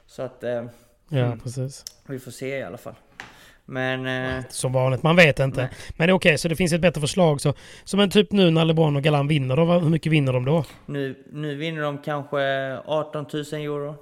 [0.07, 0.65] Så att eh,
[1.09, 1.41] Ja, Mm.
[1.41, 1.85] precis.
[2.07, 2.95] vi får se i alla fall.
[3.65, 4.07] Men
[4.38, 5.61] eh, Som vanligt, man vet inte.
[5.61, 5.71] Nej.
[5.97, 7.41] Men det är okej, så det finns ett bättre förslag.
[7.41, 10.45] Så, så men typ nu när LeBron och Galan vinner, då, hur mycket vinner de
[10.45, 10.65] då?
[10.87, 12.38] nu, nu vinner de kanske
[12.87, 13.97] 18 000 euro.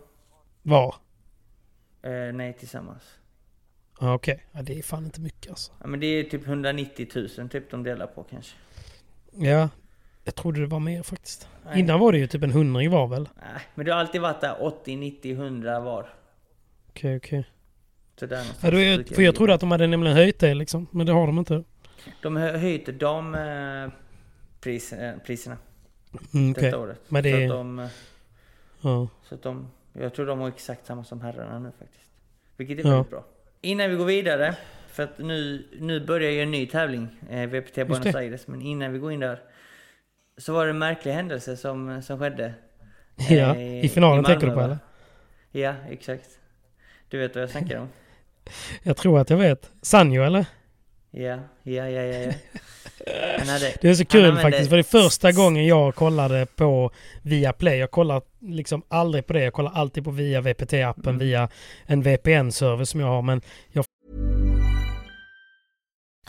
[0.63, 0.95] Var?
[2.03, 3.03] Eh, nej, tillsammans.
[4.01, 4.45] Okej.
[4.53, 5.73] Ja, det är fan inte mycket alltså.
[5.81, 7.07] Ja, men det är typ 190
[7.39, 8.57] 000 typ de delar på kanske.
[9.33, 9.69] Ja,
[10.25, 11.49] jag trodde det var mer faktiskt.
[11.67, 11.81] Nej.
[11.81, 13.29] Innan var det ju typ en hundring var väl?
[13.37, 16.07] Nej, men det har alltid varit där 80, 90, 100 var.
[16.89, 17.45] Okej, okej.
[18.17, 20.87] Så där någonstans Ja, då för jag trodde att de hade nämligen höjt det liksom.
[20.91, 21.65] Men det har de inte.
[22.23, 23.91] De har höjt dam, eh,
[24.61, 25.57] pris, eh, priserna
[26.35, 26.65] Mm, okej.
[26.65, 27.01] detta året.
[27.09, 27.87] Men det så att de, eh,
[28.81, 29.09] Ja.
[29.29, 32.11] så att de, jag tror de har exakt samma som herrarna nu faktiskt.
[32.57, 32.91] Vilket är Ja.
[32.91, 33.25] väldigt bra.
[33.61, 34.55] Innan vi går vidare,
[34.89, 38.15] för att nu, nu börjar ju en ny tävling, eh, VPT Buenos.
[38.15, 39.41] Aires, men innan vi går in där
[40.41, 42.55] så var det en märklig händelse som, som skedde.
[43.29, 43.57] eh, ja.
[43.57, 44.79] I finalen Malmö, tänker du på eller?
[45.51, 46.29] Ja, exakt.
[47.09, 47.89] Du vet vad jag snackar om?
[48.83, 49.71] Jag tror att jag vet.
[49.83, 50.47] Sanjo eller?
[51.11, 52.33] Ja, ja, ja, ja.
[53.39, 54.69] hade, Det är så kul faktiskt.
[54.69, 56.91] För det är första gången jag kollade på
[57.23, 57.79] Viaplay.
[57.79, 59.45] Jag kollar liksom aldrig på det.
[59.45, 61.19] Jag kollar alltid på via VPT-appen Mm.
[61.19, 61.49] via
[61.87, 63.23] en VPN-server som jag har.
[63.23, 63.41] Men
[63.73, 63.85] jag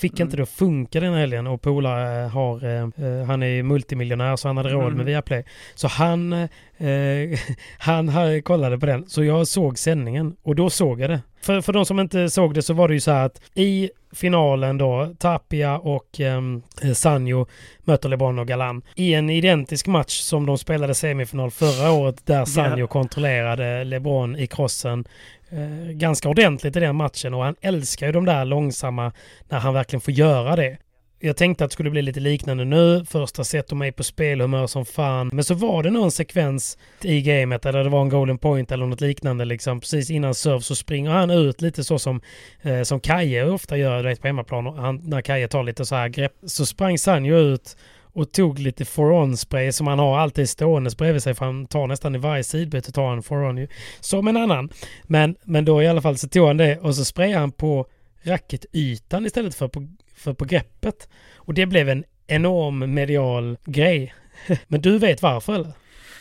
[0.00, 4.36] Fick inte det att funka den helgen och Pola eh, har, eh, han är multimiljonär
[4.36, 4.96] så han hade råd Mm.
[4.96, 5.44] med Viaplay.
[5.74, 6.48] Så han, eh,
[7.78, 9.08] han har- kollade på den.
[9.08, 11.20] Så jag såg sändningen och då såg jag det.
[11.42, 13.90] För, för de som inte såg det så var det ju så här att i
[14.12, 16.62] finalen då, Tapia och um,
[16.94, 17.46] Sanjo
[17.84, 18.82] möter LeBron och Galan.
[18.94, 24.46] I en identisk match som de spelade semifinal förra året där Sanjo kontrollerade LeBron i
[24.46, 25.04] crossen
[25.50, 29.12] eh, ganska ordentligt i den matchen och han älskar ju de där långsamma
[29.48, 30.78] när han verkligen får göra det.
[31.20, 33.04] Jag tänkte att det skulle bli lite liknande nu.
[33.04, 35.30] Första set och mig på spelhumör som fan.
[35.32, 38.86] Men så var det någon sekvens i gamet där det var en golden point eller
[38.86, 39.80] något liknande liksom.
[39.80, 42.20] Precis innan serve så springer han ut lite så som,
[42.62, 44.66] eh, som Kaje ofta gör du vet, på hemmaplan.
[44.66, 47.76] Han, när Kaje tar lite så här grepp så sprang Sanjo ut
[48.12, 51.86] och tog lite for-on spray som han har alltid stående bredvid sig för han tar
[51.86, 53.68] nästan i varje sidbyte tar han for-on ju.
[54.00, 54.70] Som en annan.
[55.04, 57.86] Men, men då i alla fall så tog han det och så sprayade han på
[58.22, 61.08] racketytan istället för på, för på greppet.
[61.36, 64.14] Och det blev en enorm medial grej.
[64.66, 65.72] men du vet varför eller?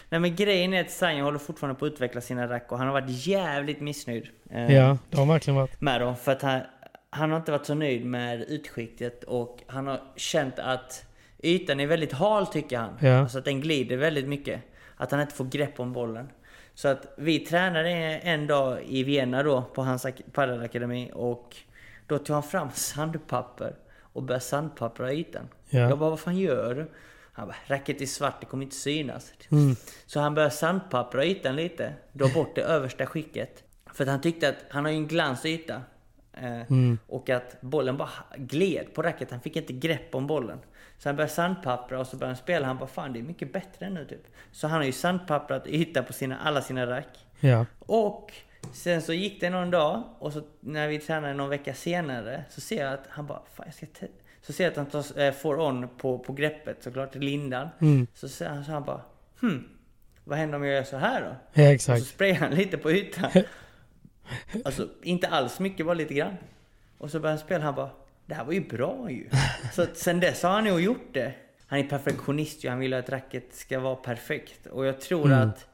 [0.10, 2.88] Nej men grejen är att Sanjo håller fortfarande på att utveckla sina rack och han
[2.88, 4.28] har varit jävligt missnöjd.
[4.52, 5.82] eh, Ja, det har verkligen varit.
[5.82, 6.16] Med dem.
[6.16, 6.62] För att han,
[7.10, 11.06] han har inte varit så nöjd med utskiktet och han har känt att
[11.44, 12.98] ytan är väldigt hal tycker han.
[13.02, 13.20] Ja.
[13.20, 14.62] Alltså att den glider väldigt mycket.
[14.96, 16.30] Att han inte får grepp om bollen.
[16.74, 21.56] Så att vi tränade en dag i Vienna då på hans ak- padelakademi och
[22.08, 25.48] då tog han fram sandpapper och började sandpappra ytan.
[25.70, 25.80] Ja.
[25.80, 26.92] Jag bara, vad fan gör du?
[27.34, 29.34] Han bara, racket är svart, det kommer inte synas.
[29.52, 29.76] Mm.
[30.06, 33.64] Så han började sandpappra ytan lite, dra bort det översta skicket.
[33.94, 35.82] För att han tyckte att han har ju en glansyta.
[36.34, 36.98] Eh, Mm.
[37.08, 40.60] Och att bollen bara gled på racket, han fick inte grepp om bollen.
[40.98, 43.54] Så han började sandpappra och så började han spela, han bara fan det är mycket
[43.54, 44.28] bättre nu typ.
[44.52, 47.26] Så han har ju sandpapprat yta på sina, alla sina rack.
[47.40, 47.66] Ja.
[47.80, 48.34] Och
[48.74, 52.62] sen så gick det någon dag och så när vi tränade någon vecka senare så
[52.62, 54.08] ser jag att han bara, fan jag ska te-"
[54.42, 57.70] Så ser jag att han tar eh, for on på, på greppet såklart, lindan.
[57.80, 58.08] Mm.
[58.14, 59.02] Så han så han bara,
[59.42, 59.70] hmm,
[60.24, 61.62] vad händer om jag gör så här då?
[61.62, 62.02] Ja, exakt.
[62.02, 63.32] Och så sprayar han lite på ytan.
[64.66, 66.38] Alltså inte alls mycket, bara lite grann.
[66.98, 67.90] Och så börjar han spela, han bara,
[68.28, 69.30] det här var ju bra ju.
[69.74, 71.34] Så att sen dess har han nog gjort det.
[71.68, 74.66] Han är perfektionist ju, han vill att racket ska vara perfekt.
[74.68, 75.50] Och jag tror Mm.
[75.50, 75.68] att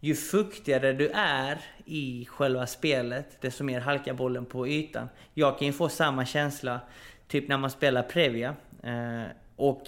[0.00, 5.08] ju fuktigare du är i själva spelet, desto mer halkar bollen på ytan.
[5.34, 6.80] Jag kan ju få samma känsla,
[7.28, 9.22] typ när man spelar Previa eh,
[9.56, 9.82] och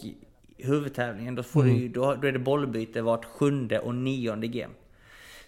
[0.59, 1.79] huvudtävlingen, då, får Mm.
[1.81, 4.75] du, då, då är det bollbyte vart sjunde och nionde game.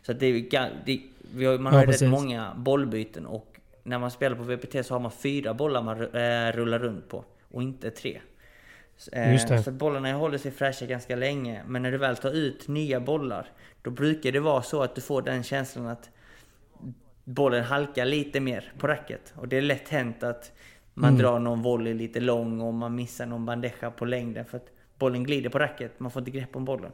[0.02, 1.00] Så att det är, ju ga- det,
[1.34, 3.51] vi har, man Ja, har ju rätt många bollbyten och
[3.82, 7.24] när man spelar på VPT så har man fyra bollar man eh, rullar runt på
[7.50, 8.20] och inte tre.
[9.12, 9.62] Eh, Just det.
[9.62, 11.62] Så bollarna håller sig fräscha ganska länge.
[11.66, 13.46] Men när du väl tar ut nya bollar,
[13.82, 16.10] då brukar det vara så att du får den känslan att
[17.24, 19.34] bollen halkar lite mer på racket.
[19.36, 20.52] Och det är lätt hänt att
[20.94, 21.22] man Mm.
[21.22, 24.66] drar någon volley lite lång och man missar någon bandeja på längden för att
[24.98, 26.00] bollen glider på racket.
[26.00, 26.92] Man får inte grepp om bollen.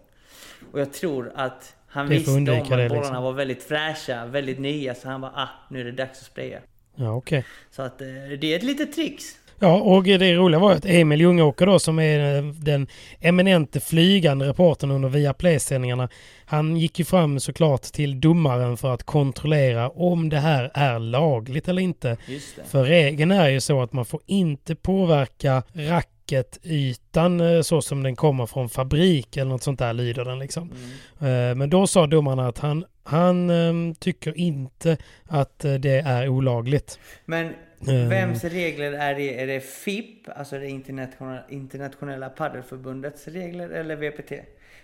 [0.72, 3.22] Och jag tror att han visste om att bollarna liksom.
[3.22, 4.94] var väldigt fräscha, väldigt nya.
[4.94, 6.60] Så han bara ah, nu är det dags att spraya.
[6.98, 7.44] Ja, okej.
[7.70, 8.06] Så att eh,
[8.40, 9.24] det är ett litet tricks.
[9.60, 12.86] Ja, och det roliga var att Emil Ljungåker då som är eh, den
[13.20, 16.08] eminente flygande reportern under Viaplay-sändningarna.
[16.44, 21.68] Han gick ju fram såklart till domaren för att kontrollera om det här är lagligt
[21.68, 22.16] eller inte.
[22.66, 28.16] För regeln är ju så att man får inte påverka racketytan eh, så som den
[28.16, 30.72] kommer från fabrik eller något sånt där lyder den liksom.
[31.18, 31.58] Mm.
[31.58, 36.98] Men då sa domaren att han, han eh, tycker inte att eh, det är olagligt.
[37.24, 37.52] Men
[37.86, 38.08] Eh.
[38.08, 39.40] vems regler är det?
[39.40, 44.32] Är det FIP, alltså det internationella, internationella paddelförbundets regler, eller VPT?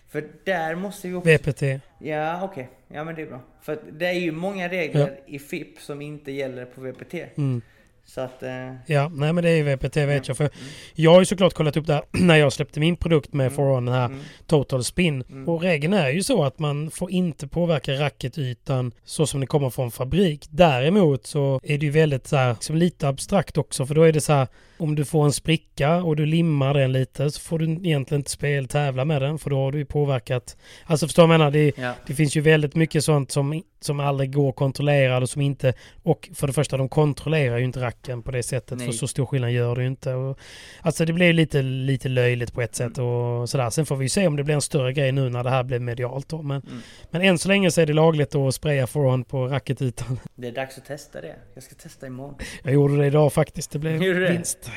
[0.09, 1.31] För där måste vi också...
[1.31, 1.63] VPT.
[1.99, 2.69] Ja, okej.
[2.89, 3.41] Ja, men det är bra.
[3.63, 7.15] För det är ju många regler i FIP som inte gäller på VPT.
[7.15, 7.63] Mm.
[8.07, 8.43] Så att...
[8.43, 10.37] Eh, Ja, nej men det är ju VPT vet jag.
[10.37, 10.51] För
[10.95, 13.57] jag har ju såklart kollat upp det här när jag släppte min produkt med Mm.
[13.57, 14.21] Foron, den här Mm.
[14.47, 15.25] Total Spin.
[15.31, 15.49] Mm.
[15.49, 19.71] Och regeln är ju så att man får inte påverka racketytan så som det kommer
[19.71, 20.47] från fabrik.
[20.51, 24.13] Däremot så är det ju väldigt så här, liksom lite abstrakt också för då är
[24.13, 27.59] det så här om du får en spricka och du limmar den lite så får
[27.59, 30.57] du egentligen inte spel tävla med den för då har du ju påverkat.
[30.87, 31.51] Alltså förstår du vad jag menar?
[31.51, 31.93] Det, Ja.
[32.07, 35.75] det finns ju väldigt mycket sånt som, som aldrig går att kontrollera och som inte
[36.03, 38.87] och för det första de kontrollerar ju inte racken på det sättet Nej.
[38.87, 40.15] för så stor skillnad gör det ju inte.
[40.15, 40.39] Och,
[40.81, 43.71] alltså det blir lite, lite löjligt på ett sätt och sådär.
[43.71, 45.63] Sen får vi ju se om det blir en större grej nu när det här
[45.63, 46.43] blir medialt då.
[46.43, 46.83] Men, Mm.
[47.11, 50.21] men än så länge så är det lagligt att spraya forehand på racketytan.
[50.35, 51.37] det är dags att testa det.
[51.55, 52.35] Jag ska testa imorgon.
[52.63, 53.71] Jag gjorde det idag faktiskt.
[53.71, 54.71] Det blev vinst.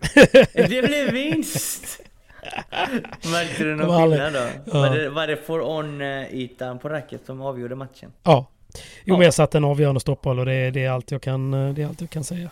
[0.54, 2.02] Det blev vinst!
[3.32, 4.38] Märkte du någon skillnad då?
[4.72, 4.80] Ja.
[4.80, 8.12] Var det, var det for on-ytan på racket som avgjorde matchen?
[8.22, 8.46] Ja.
[9.04, 9.24] Jo, Ja.
[9.24, 12.00] jag satte en avgörande stoppboll och det, det, är allt jag kan, det är allt
[12.00, 12.50] jag kan säga.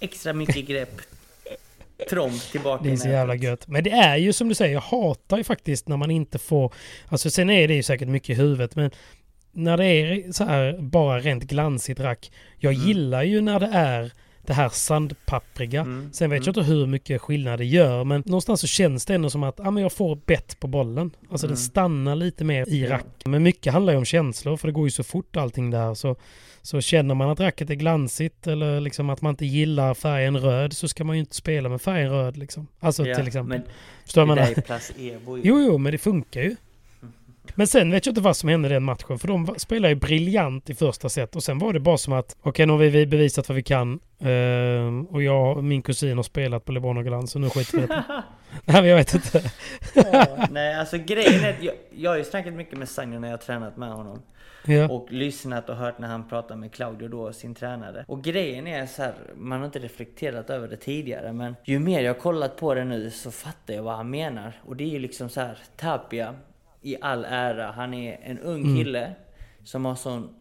[0.00, 1.00] Extra mycket grepp.
[2.10, 3.68] trångt tillbaka Det är så jävla gött.
[3.68, 6.72] Men det är ju som du säger, jag hatar ju faktiskt när man inte får...
[7.08, 8.90] Alltså sen är det ju säkert mycket i huvudet men
[9.52, 12.32] när det är så här bara rent glansigt rack.
[12.58, 12.86] Jag Mm.
[12.86, 14.12] gillar ju när det är
[14.46, 15.80] det här sandpappriga.
[15.80, 19.14] Mm, Sen vet jag inte hur mycket skillnad det gör men någonstans så känns det
[19.14, 21.10] ändå som att ah, men jag får bett på bollen.
[21.30, 21.54] Alltså Mm.
[21.54, 22.90] den stannar lite mer i Ja.
[22.90, 23.04] rack.
[23.24, 25.94] Men mycket handlar ju om känslor för det går ju så fort allting där.
[25.94, 26.16] Så,
[26.62, 30.72] så känner man att racket är glansigt eller liksom att man inte gillar färgen röd
[30.72, 32.66] så ska man ju inte spela med färgen röd liksom.
[32.80, 33.58] Alltså Ja, till exempel.
[33.58, 33.68] men
[34.04, 35.42] Förstår det man där är placebo ju.
[35.44, 36.56] Jo, jo, men det funkar ju.
[37.54, 39.18] Men sen vet jag inte vad som hände den matchen.
[39.18, 41.36] För de spelade ju briljant i första set.
[41.36, 44.00] Och sen var det bara som att okej, nu har vi bevisat vad vi kan.
[44.20, 47.30] Ehm, och jag och min kusin har spelat på LeBron och Glans.
[47.30, 48.04] Så nu skiter vi det.
[48.64, 49.50] Nej, men jag vet inte.
[49.94, 53.28] Ja, nej, alltså grejen är att jag, jag har ju snackat mycket med Sanjo när
[53.28, 54.22] jag har tränat med honom.
[54.66, 54.88] Ja.
[54.88, 58.04] Och lyssnat och hört när han pratar med Claudio då, sin tränare.
[58.08, 62.00] Och grejen är så här, man har inte reflekterat över det tidigare men ju mer
[62.00, 64.52] jag har kollat på det nu så fattar jag vad han menar.
[64.64, 66.34] Och det är ju liksom så här, Tapia
[66.84, 68.76] i all ära, han är en ung Mm.
[68.76, 69.12] kille
[69.64, 70.34] som har sån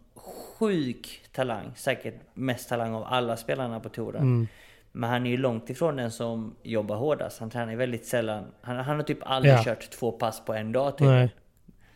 [0.59, 1.71] sjuk talang.
[1.75, 4.21] Säkert mest talang av alla spelarna på touren.
[4.21, 4.47] Mm.
[4.91, 7.39] Men han är ju långt ifrån den som jobbar hårdast.
[7.39, 8.43] Han tränar väldigt sällan.
[8.61, 9.63] Han, han har typ aldrig Ja.
[9.63, 11.07] kört två pass på en dag typ.
[11.07, 11.29] Nej.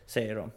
[0.06, 0.52] Säger de.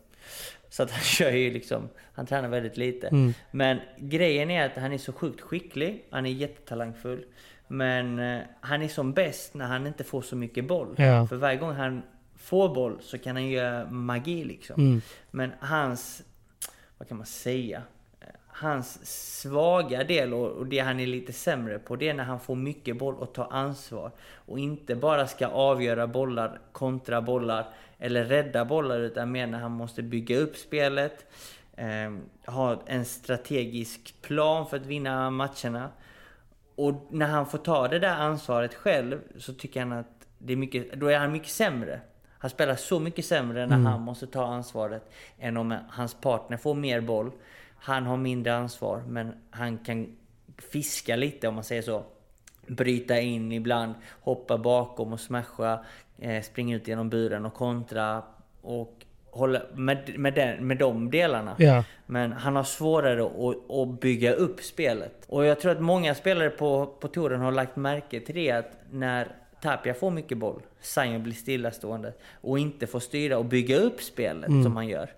[0.68, 3.08] Så att han kör ju liksom, han tränar väldigt lite.
[3.08, 3.34] Mm.
[3.50, 6.04] Men grejen är att han är så sjukt skicklig.
[6.10, 7.24] Han är jättetalangfull.
[7.68, 10.94] Men eh, han är som bäst när han inte får så mycket boll.
[10.98, 11.26] Ja.
[11.26, 12.02] För varje gång han
[12.40, 14.80] får boll så kan han göra magi liksom.
[14.80, 15.00] Mm.
[15.30, 16.22] Men hans,
[16.98, 17.82] vad kan man säga?
[18.46, 19.06] Hans
[19.40, 22.56] svaga del och och det han är lite sämre på det är när han får
[22.56, 24.10] mycket boll och tar ansvar.
[24.32, 29.72] Och inte bara ska avgöra bollar, kontra bollar eller rädda bollar utan mer när han
[29.72, 31.26] måste bygga upp spelet.
[31.76, 32.12] Eh,
[32.52, 35.88] ha en strategisk plan för att vinna matcherna.
[36.74, 40.56] Och när han får ta det där ansvaret själv så tycker han att det är
[40.56, 42.00] mycket, då är han mycket sämre.
[42.42, 43.86] Han spelar så mycket sämre när Mm.
[43.86, 47.30] han måste ta ansvaret än om hans partner får mer boll.
[47.78, 50.16] Han har mindre ansvar men han kan
[50.58, 52.02] fiska lite om man säger så.
[52.66, 55.84] Bryta in ibland, hoppa bakom och smasha,
[56.18, 58.22] eh, springa ut genom buren och kontra
[58.62, 58.94] och
[59.30, 61.54] hålla med, med, den, med de delarna.
[61.58, 61.84] Ja.
[62.06, 65.24] Men han har svårare att, att bygga upp spelet.
[65.28, 68.70] Och jag tror att många spelare på, på touren har lagt märke till det att
[68.90, 69.28] när
[69.62, 74.48] Tapia får mycket boll, Sanjo blir stillastående och inte får styra och bygga upp spelet
[74.48, 74.62] Mm.
[74.64, 75.10] som han gör.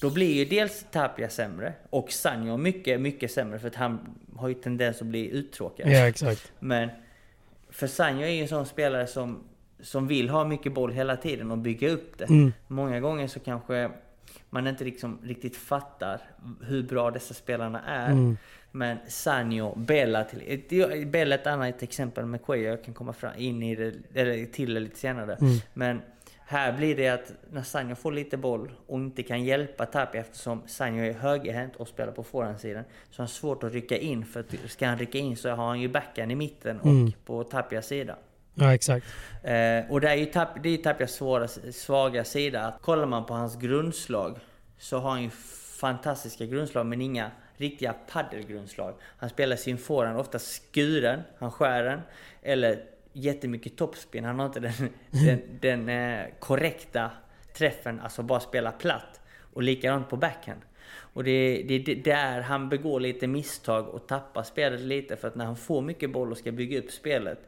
[0.00, 3.98] Då blir ju dels Tapia sämre och Sanjo mycket, mycket sämre för att han
[4.36, 5.88] har ju tendens att bli uttråkad.
[5.92, 6.52] Ja, exakt.
[6.60, 6.88] Men
[7.70, 9.42] för Sanjo är ju en sån spelare som,
[9.80, 12.24] som vill ha mycket boll hela tiden och bygga upp det.
[12.24, 12.52] Mm.
[12.68, 13.90] Många gånger så kanske
[14.50, 16.20] man inte liksom riktigt fattar
[16.62, 18.10] hur bra dessa spelarna är.
[18.10, 18.36] Mm.
[18.76, 21.06] Men Sanjo, Bella till...
[21.06, 22.64] Bella är ett annat exempel med Cuello.
[22.64, 25.34] Jag kan komma fram in i det, eller till det lite senare.
[25.40, 25.56] Mm.
[25.74, 26.02] Men
[26.46, 30.62] här blir det att när Sanjo får lite boll och inte kan hjälpa Tapia eftersom
[30.66, 32.84] Sanjo är högerhänt och spelar på forehandsidan.
[33.10, 34.24] Så har han svårt att rycka in.
[34.24, 37.12] För att ska han rycka in så har han ju backhand i mitten och Mm.
[37.26, 38.16] på Tapias sida.
[38.54, 39.06] Ja, exakt.
[39.42, 42.60] Eh, och det är ju Tap, det är ju Tapias svåra, svaga sida.
[42.60, 44.38] Att kollar man på hans grundslag
[44.78, 45.30] så har han ju
[45.80, 48.94] fantastiska grundslag men inga riktiga paddelgrundslag.
[49.00, 52.00] Han spelar sin forehand ofta skuren, han skär den.
[52.42, 54.24] Eller jättemycket topspin.
[54.24, 54.72] Han har inte den,
[55.10, 57.10] den, den eh, korrekta
[57.52, 59.20] träffen, alltså bara spela platt.
[59.52, 60.60] Och likadant på backhand.
[60.96, 65.44] Och det är där han begår lite misstag och tappar spelet lite för att när
[65.44, 67.38] han får mycket boll och ska bygga upp spelet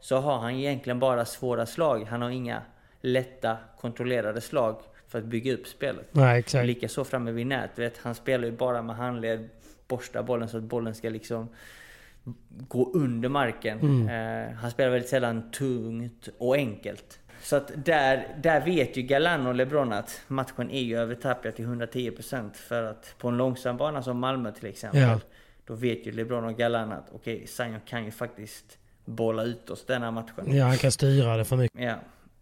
[0.00, 2.04] så har han egentligen bara svåra slag.
[2.04, 2.62] Han har inga
[3.00, 6.08] lätta kontrollerade slag för att bygga upp spelet.
[6.12, 6.66] Nej, exakt.
[6.66, 7.70] Likaså framme vid nät.
[7.78, 9.48] Vet, han spelar ju bara med handled,
[9.88, 11.48] borstar bollen så att bollen ska liksom
[12.68, 13.80] gå under marken.
[13.80, 14.48] Mm.
[14.48, 17.18] Eh, han spelar väldigt sällan tungt och enkelt.
[17.42, 21.52] Så att där, där vet ju Galan och LeBron att matchen är ju över Tapia
[21.52, 25.20] till 110% för att på en långsam bana som Malmö till exempel Ja.
[25.66, 29.70] Då vet ju LeBron och Galan att okej, okay, Sanjo kan ju faktiskt bolla ut
[29.70, 30.56] oss denna matchen.
[30.56, 31.80] Ja, han kan styra det för mycket.
[31.80, 31.94] Ja,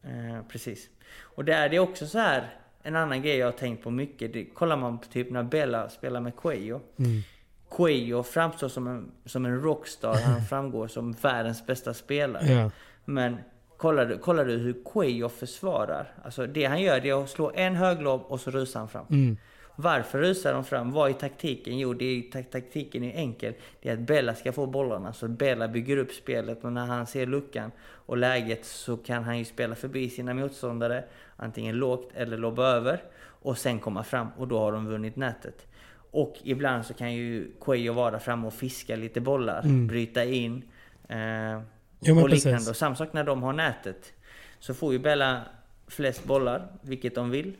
[0.04, 0.88] eh, precis.
[1.20, 4.32] Och där är det också så här en annan grej jag har tänkt på mycket.
[4.32, 6.80] Det, kollar man på typ när Bella spelar med Cuello.
[6.96, 7.22] Mm.
[7.70, 10.14] Cuello framstår som en, som en rockstar.
[10.14, 12.52] Han framgår som världens bästa spelare.
[12.52, 12.70] Ja.
[13.04, 13.36] Men
[13.76, 16.14] kollar du, kollar du hur Cuello försvarar?
[16.24, 19.06] Alltså det han gör det är att slå en höglobb och så rusar han fram.
[19.10, 19.36] Mm.
[19.76, 20.92] Varför rusar de fram?
[20.92, 21.78] Vad är taktiken?
[21.78, 23.54] Jo, det är, tak- taktiken är enkel.
[23.82, 25.12] Det är att Bella ska få bollarna.
[25.12, 27.72] Så Bella bygger upp spelet och när han ser luckan
[28.06, 31.04] och läget så kan han ju spela förbi sina motståndare.
[31.36, 33.02] Antingen lågt eller lobba över.
[33.24, 35.66] Och sen komma fram och då har de vunnit nätet.
[36.10, 39.60] Och ibland så kan ju Cuello vara framme och fiska lite bollar.
[39.64, 39.86] Mm.
[39.86, 40.62] Bryta in.
[41.08, 41.60] Eh,
[42.00, 42.70] Jo, och liknande.
[42.70, 44.12] Och samma sak när de har nätet.
[44.58, 45.40] Så får ju Bella
[45.86, 47.52] flest bollar, vilket de vill.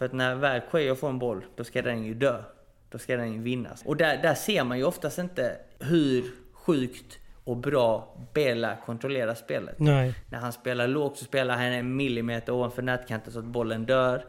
[0.00, 2.42] För att när väl Cuello får en boll, då ska den ju dö.
[2.90, 3.82] Då ska den ju vinnas.
[3.84, 9.78] Och där, där ser man ju oftast inte hur sjukt och bra Bela kontrollerar spelet.
[9.78, 10.14] Nej.
[10.28, 14.24] När han spelar lågt så spelar han en millimeter ovanför nätkanten så att bollen dör.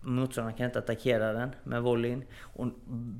[0.00, 2.24] Motståndaren kan inte attackera den med volleyn.
[2.40, 2.66] Och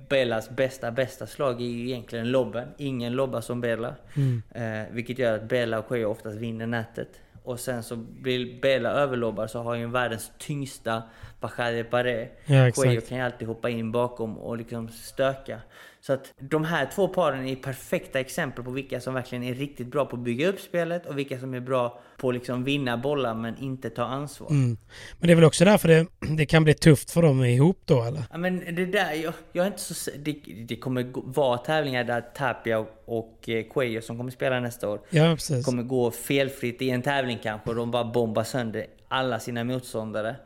[0.09, 2.69] Bellas bästa, bästa slag är ju egentligen lobben.
[2.77, 3.95] Ingen lobbar som Bella.
[4.17, 4.43] Mm.
[4.51, 7.21] Eh, vilket gör att Bella och Cuello oftast vinner nätet.
[7.47, 11.03] Och sen så blir Bella överlobbar så har ju världens tyngsta
[11.41, 12.29] Bajade Paré.
[12.47, 12.71] Ja.
[12.71, 15.61] Cuello kan ju alltid hoppa in bakom och liksom stöka.
[16.07, 19.87] Så att de här två paren är perfekta exempel på vilka som verkligen är riktigt
[19.87, 22.97] bra på att bygga upp spelet och vilka som är bra på att liksom vinna
[22.97, 24.51] bollar men inte ta ansvar.
[24.51, 24.77] Mm.
[25.19, 28.03] Men det är väl också därför det, det kan bli tufft för dem ihop då
[28.03, 28.23] eller?
[28.31, 30.11] Ja, men det där, jag, jag är inte så...
[30.19, 30.33] Det,
[30.69, 35.01] det kommer vara tävlingar där Tapia och, och eh, Cuello som kommer spela nästa år
[35.11, 35.65] Ja, precis.
[35.65, 40.37] kommer gå felfritt i en tävling kanske och de bara bombar sönder alla sina motståndare.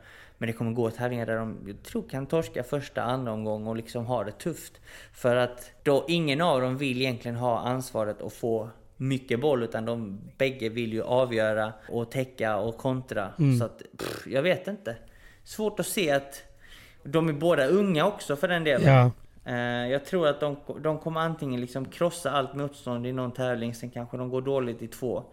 [0.41, 3.75] Men det kommer gå tävlingar där de, jag tror, kan torska första, andra omgång och
[3.75, 4.81] liksom ha det tufft.
[5.13, 9.85] För att då ingen av dem vill egentligen ha ansvaret att få mycket boll utan
[9.85, 13.29] de bägge vill ju avgöra och täcka och kontra.
[13.39, 13.59] Mm.
[13.59, 14.95] Så att, pff, jag vet inte.
[15.43, 16.43] Svårt att se att
[17.03, 18.93] de är båda unga också för den delen.
[18.93, 19.11] Ja.
[19.51, 23.75] Eh, Jag tror att de, de kommer antingen liksom krossa allt motstånd i någon tävling,
[23.75, 25.23] sen kanske de går dåligt i två.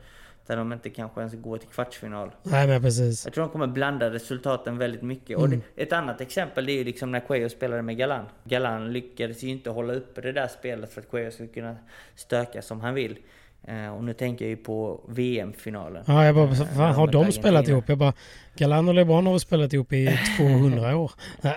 [0.48, 2.30] Där de inte kanske ens går till kvartsfinal.
[2.42, 3.24] Nej men precis.
[3.24, 5.38] Jag tror de kommer blanda resultaten väldigt mycket.
[5.38, 5.60] Och Mm.
[5.74, 8.24] det, ett annat exempel det är ju liksom när Cuello spelade med Galan.
[8.44, 11.76] Galan lyckades ju inte hålla uppe det där spelet för att Cuello skulle kunna
[12.14, 13.18] stöka som han vill.
[13.64, 16.04] Eh, Och nu tänker jag ju på VM-finalen.
[16.06, 17.42] Ja, jag bara, Eh, fan, har de Argentina.
[17.42, 17.84] spelat ihop?
[17.88, 18.12] Jag bara,
[18.56, 21.12] Galan och LeBron har spelat ihop i 200 år?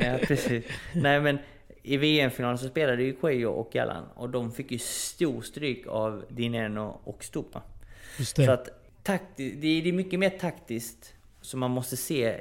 [0.00, 0.64] Ja, precis.
[0.92, 1.38] Nej men
[1.82, 6.24] i VM-finalen så spelade ju Cuello och Galan och de fick ju stor stryk av
[6.28, 7.62] Dineno och Stupa.
[8.18, 8.44] Just det.
[8.44, 8.68] Så att
[9.04, 12.40] takti- det är det är mycket mer taktiskt som man måste se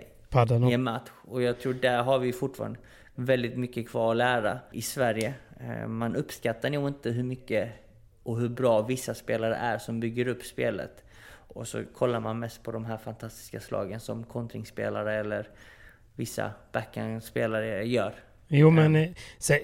[0.64, 1.10] och- i en match.
[1.28, 2.80] Och jag tror där har vi fortfarande
[3.16, 5.34] väldigt mycket kvar att lära i Sverige.
[5.60, 7.70] Eh, Man uppskattar nog inte hur mycket
[8.24, 11.04] och hur bra vissa spelare är som bygger upp spelet.
[11.48, 15.50] Och så kollar man mest på de här fantastiska slagen som kontringsspelare eller
[16.16, 18.14] vissa backhandspelare gör.
[18.48, 19.10] Jo men eh,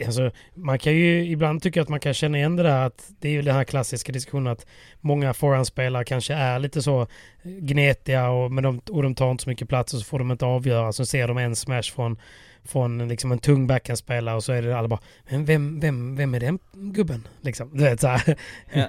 [0.05, 3.27] alltså, man kan ju ibland tycka att man kan känna igen det där att det
[3.27, 4.65] är ju den här klassiska diskussionen att
[5.01, 7.07] många forehandspelare kanske är lite så
[7.43, 10.31] gnetiga och, men de, och de tar inte så mycket plats och så får de
[10.31, 10.91] inte avgöra.
[10.91, 12.17] Så ser de en smash från,
[12.63, 16.33] från liksom en tung backhandspelare och så är det alla bara Men vem, vem, vem
[16.33, 17.27] är den gubben?
[17.41, 17.77] Liksom.
[17.77, 18.35] Du vet, så här.
[18.73, 18.87] Ja.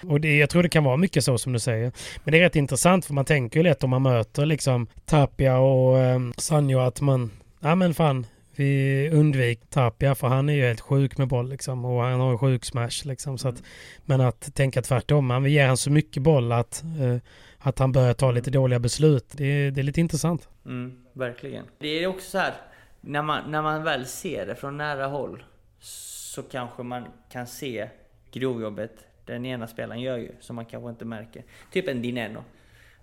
[0.08, 1.92] och det, jag tror det kan vara mycket så som du säger.
[2.24, 5.58] Men det är rätt intressant för man tänker ju lätt om man möter liksom Tapia
[5.58, 8.26] och eh, Sanjo att man Ja men fan
[8.60, 12.30] vi undvik Tapia för han är ju helt sjuk med boll liksom och han har
[12.32, 13.38] ju sjuk smash liksom.
[13.38, 13.62] Så att,
[14.04, 17.16] men att tänka tvärtom, man ger han så mycket boll att, eh,
[17.58, 19.24] att han börjar ta lite dåliga beslut.
[19.32, 20.48] Det, är- det är lite intressant.
[20.66, 21.64] Mm, verkligen.
[21.78, 22.54] Det är också så här,
[23.00, 25.44] när man, när man väl ser det från nära håll
[25.80, 27.88] så kanske man kan se
[28.32, 28.92] grovjobbet
[29.24, 31.44] den ena spelaren gör ju, som man kanske inte märker.
[31.72, 32.44] Typ en Dineno.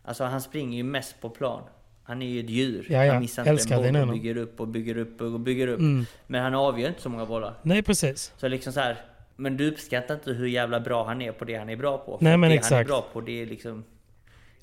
[0.03, 1.63] Alltså han springer ju mest på plan.
[2.03, 2.85] Han är ju ett djur.
[2.89, 3.13] Ja, ja.
[3.13, 5.79] Han missar inte en boll och bygger upp och bygger upp och bygger upp.
[5.79, 6.05] Mm.
[6.27, 7.53] Men han avgör inte så många bollar.
[7.61, 8.33] Nej precis.
[8.37, 8.97] Så liksom så här,
[9.35, 12.17] men du uppskattar inte hur jävla bra han är på det han är bra på.
[12.21, 12.87] Nej, men det han är exakt.
[12.87, 13.83] bra på det är liksom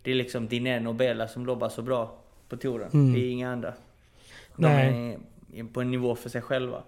[0.02, 2.18] Det är liksom Dineno och Bella som lobbar så bra
[2.48, 2.90] på touren.
[2.92, 3.12] Mm.
[3.12, 3.74] Det är inga andra.
[4.56, 5.18] De Nej.
[5.54, 6.82] är på en nivå för sig själva.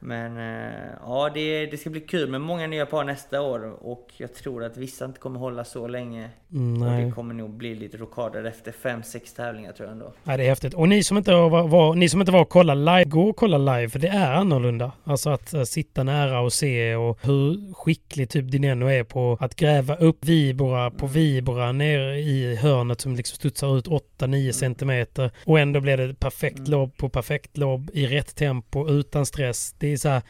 [0.00, 4.12] Men eh, ja, det, det ska bli kul med många nya par nästa år och
[4.16, 6.30] jag tror att vissa inte kommer hålla så länge.
[6.52, 7.04] Mm, och nej.
[7.04, 10.12] det kommer nog bli lite rockader efter 5-6 tävlingar tror jag ändå.
[10.24, 10.74] Ja, det är häftigt.
[10.74, 13.36] Och ni som inte var, var, ni som inte var och kolla live, gå och
[13.36, 14.92] kolla live för det är annorlunda.
[15.04, 19.54] Alltså att eh, sitta nära och se och hur skicklig typ Dineno är på att
[19.54, 25.30] gräva upp vibora på vibora ner i hörnet som liksom studsar ut 8-9 centimeter.
[25.44, 29.74] Och ändå blir det perfekt lobb på perfekt lobb i rätt tempo utan stress.
[29.78, 30.22] Det är så här,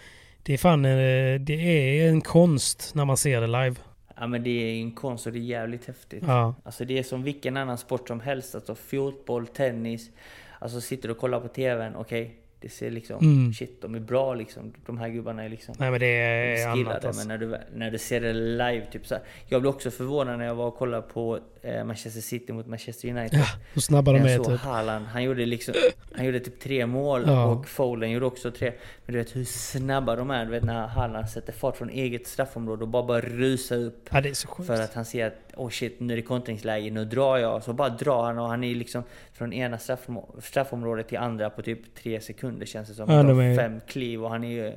[0.42, 1.52] det är fan eh, det
[2.00, 3.76] är en konst när man ser det live.
[4.20, 6.24] Ja men det är en konst och det är jävligt häftigt.
[6.26, 6.54] Ja.
[6.64, 8.54] Alltså det är som vilken annan sport som helst.
[8.54, 10.10] Alltså fotboll, tennis.
[10.58, 12.34] Alltså sitter du och kollar på TVn, okej.
[12.60, 13.52] det ser liksom, Mm.
[13.52, 14.72] shit de är bra liksom.
[14.86, 16.90] De här gubbarna är liksom Nej men det är skillade.
[16.94, 17.26] annat alltså.
[17.28, 19.24] Men när du, när du ser det live, typ så här.
[19.46, 21.38] Jag blev också förvånad när jag var och kollade på
[21.84, 23.38] Manchester City mot Manchester United.
[23.38, 24.60] Ja, hur snabba de är typ.
[24.60, 25.74] Haaland, han gjorde liksom,
[26.16, 27.44] han gjorde typ tre mål Ja.
[27.46, 28.72] och Foden gjorde också tre.
[29.06, 32.26] Men du vet hur snabba de är, du vet när Haaland sätter fart från eget
[32.26, 34.08] straffområde och bara bara rusar upp.
[34.12, 34.66] Ja, det är så sjukt.
[34.66, 37.62] För att han ser att oh shit, nu är det kontringsläge, nu drar jag.
[37.62, 39.02] Så bara drar han och han är liksom
[39.32, 43.10] från ena straffom- straffområdet till andra på typ tre sekunder känns det som.
[43.10, 44.72] Ja, de är- Fem kliv och han är ju...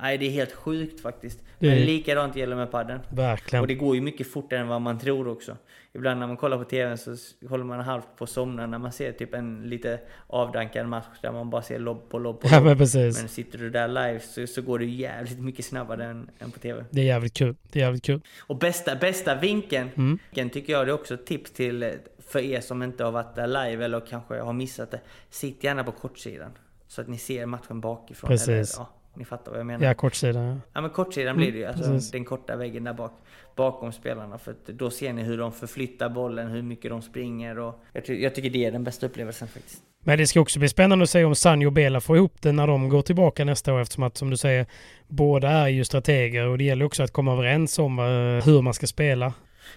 [0.00, 1.38] Nej det är helt sjukt faktiskt.
[1.58, 3.00] Det Men likadant gäller med padden.
[3.08, 3.60] Verkligen.
[3.62, 5.56] Och det går ju mycket fortare än vad man tror också.
[5.94, 7.16] Ibland när man kollar på TVn så
[7.48, 11.32] håller man halvt på att somna när man ser typ en lite avdankad match där
[11.32, 13.18] man bara ser lobb på lobb på Ja, men precis.
[13.20, 16.58] Men sitter du där live så, så går det jävligt mycket snabbare än, än på
[16.58, 16.84] TV.
[16.90, 17.56] Det är jävligt kul.
[17.72, 18.20] Det är jävligt kul.
[18.40, 20.18] Och bästa, bästa vinkeln, Mm.
[20.30, 23.34] vinkeln tycker jag det är också ett tips till för er som inte har varit
[23.34, 25.00] där live eller kanske har missat det.
[25.30, 26.50] Sitt gärna på kortsidan.
[26.88, 28.28] Så att ni ser matchen bakifrån.
[28.28, 28.48] Precis.
[28.48, 29.84] Eller, ja, ni fattar vad jag menar.
[29.86, 30.44] Ja, kortsidan.
[30.44, 30.56] ja.
[30.72, 31.64] Ja men kortsidan Mm, blir det ju.
[31.64, 32.10] Alltså precis.
[32.10, 33.12] den korta väggen där bak.
[33.56, 34.38] Bakom spelarna.
[34.38, 37.80] För då ser ni hur de förflyttar bollen, hur mycket de springer och...
[37.92, 39.82] Jag, ty- jag tycker det är den bästa upplevelsen faktiskt.
[40.04, 42.52] Men det ska också bli spännande att se om Sanjo och Bela får ihop det
[42.52, 44.66] när de går tillbaka nästa år eftersom att som du säger
[45.08, 48.04] båda är ju strateger och det gäller också att komma överens om eh,
[48.46, 49.32] hur man ska spela.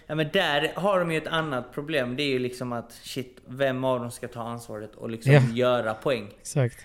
[0.06, 2.16] Ja men där har de ju ett annat problem.
[2.16, 5.40] Det är ju liksom att shit, vem av dem ska ta ansvaret och liksom Ja.
[5.54, 6.28] göra poäng.
[6.40, 6.76] Exakt.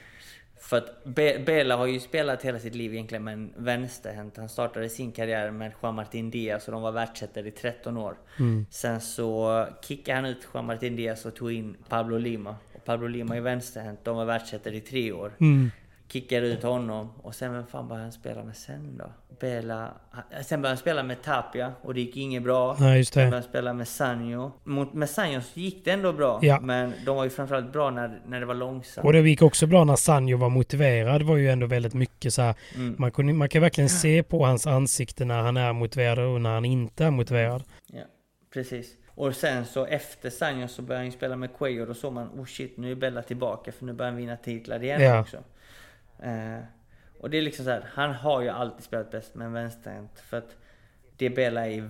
[0.67, 4.37] För att Be- Bela har ju spelat hela sitt liv egentligen med en vänsterhänt.
[4.37, 8.17] Han startade sin karriär med Juan Martin Diaz och de var världsettor i 13 år.
[8.39, 8.65] Mm.
[8.71, 12.55] Sen så kickade han ut Juan Martin Diaz och tog in Pablo Lima.
[12.75, 15.31] Och Pablo Lima är vänsterhänt, de var världsettor i tre år.
[15.39, 15.71] Mm.
[16.09, 19.11] Kickade ut honom och sen vem fan började han spela med sen då?
[19.39, 19.91] Bela...
[20.41, 22.77] Sen började han spela med Tapia och det gick inget bra.
[22.79, 23.19] Nej, just det.
[23.19, 24.51] Sen började han spela med Sanjo.
[24.63, 26.39] Mot, med Sanjo gick det ändå bra.
[26.41, 26.59] Ja.
[26.59, 29.05] Men de var ju framförallt bra när, när det var långsamt.
[29.05, 31.21] Och det gick också bra när Sanjo var motiverad.
[31.21, 32.55] Det var ju ändå väldigt mycket så här.
[32.75, 32.95] Mm.
[32.97, 36.53] Man, kunde, man kan verkligen se på hans ansikte när han är motiverad och när
[36.53, 37.63] han inte är motiverad.
[37.87, 38.03] Ja,
[38.53, 38.95] precis.
[39.17, 42.13] Och sen så efter Sanjo så började han ju spela med Cuello och då såg
[42.13, 45.21] man oh shit nu är Bella tillbaka för nu börjar han vinna titlar igen Ja.
[45.21, 45.37] också.
[46.19, 46.59] Eh,
[47.19, 50.19] och det är liksom så här, han har ju alltid spelat bäst med en vänsterhänt
[50.19, 50.55] för att
[51.17, 51.89] det Bella är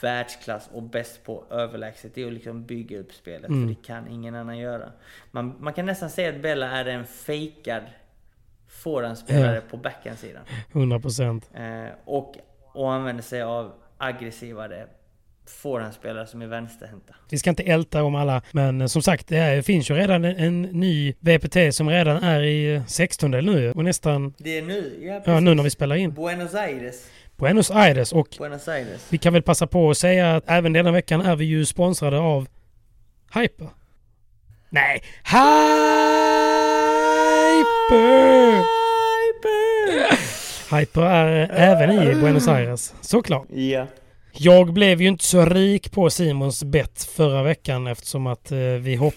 [0.00, 3.62] världsklass och bäst på överlägset det är att liksom bygga upp spelet Mm.
[3.62, 4.92] för det kan ingen annan göra.
[5.30, 7.82] Man, man kan nästan säga att Bella är en fejkad
[8.68, 10.42] forehandspelare på backhandsidan.
[10.72, 11.50] 100 procent.
[11.54, 12.36] Eh, och,
[12.72, 14.86] och använder sig av aggressivare
[15.50, 17.14] forehandspelare som är vänsterhänta.
[17.30, 20.24] Vi ska inte älta om alla, men eh, som sagt, det är, finns ju redan
[20.24, 24.62] en, en ny VPT som redan är i eh, 16 nu och nästan Det är
[24.62, 25.42] nu, ja, ja, precis.
[25.44, 26.14] nu när vi spelar in.
[26.14, 27.06] Buenos Aires.
[27.36, 29.06] Buenos Aires och Buenos Aires.
[29.08, 32.18] vi kan väl passa på att säga att även denna veckan är vi ju sponsrade
[32.18, 32.48] av
[33.34, 33.68] Hyper.
[34.70, 35.40] Nej, Hyper!
[40.78, 43.46] Hyper är eh, även i Buenos Aires, såklart.
[43.50, 43.86] Ja.
[44.32, 48.94] Jag blev ju inte så rik på Simons bett förra veckan eftersom att eh, vi
[48.94, 49.14] hopp...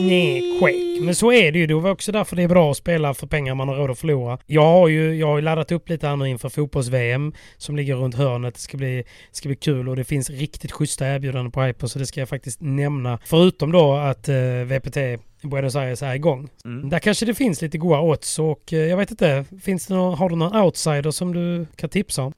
[0.00, 1.02] Nej, skit.
[1.02, 1.66] Men så är det ju.
[1.66, 3.98] Det var också därför det är bra att spela för pengar man har råd att
[3.98, 4.38] förlora.
[4.46, 7.94] Jag har ju jag har ju laddat upp lite här nu inför fotbolls-VM som ligger
[7.94, 8.54] runt hörnet.
[8.54, 11.98] Det ska bli, ska bli kul och det finns riktigt schyssta erbjudanden på Hyper så
[11.98, 13.18] det ska jag faktiskt nämna.
[13.24, 14.96] Förutom då att eh, VPT
[15.42, 16.48] Buenos Aires är igång.
[16.64, 16.88] Mm.
[16.88, 19.44] Där kanske det finns lite goda odds och eh, jag vet inte.
[19.62, 22.32] Finns det någon, har du någon outsider som du kan tipsa om?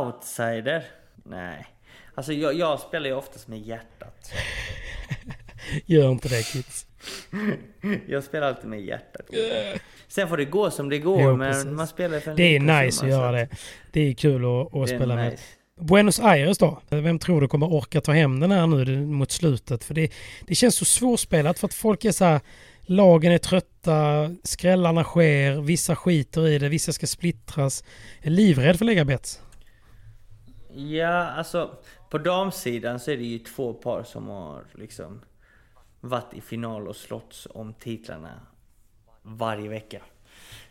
[0.00, 0.84] Outsider?
[1.24, 1.66] Nej.
[2.14, 4.32] Alltså jag, jag spelar ju oftast med hjärtat.
[5.86, 6.86] Gör inte det kids.
[8.08, 9.26] Jag spelar alltid med hjärtat.
[10.08, 11.70] Sen får det gå som det går, Jo, men precis.
[11.70, 13.48] man spelar för en Det är nice summa, att göra det.
[13.92, 15.30] Det är kul att, att är spela med.
[15.30, 15.42] nice.
[15.80, 16.82] Buenos Aires då?
[16.88, 19.84] Vem tror du kommer orka ta hem den här nu mot slutet?
[19.84, 20.12] För det,
[20.46, 22.40] det känns så svårspelat för att folk är så här
[22.86, 27.84] Lagen är trötta, skrällarna sker, vissa skiter i det, vissa ska splittras.
[28.20, 29.40] Jag är livrädd för att lägga bets.
[30.76, 31.76] Ja, alltså
[32.10, 35.20] på damsidan så är det ju två par som har liksom
[36.00, 38.40] varit i final och slått om titlarna
[39.22, 40.02] varje vecka.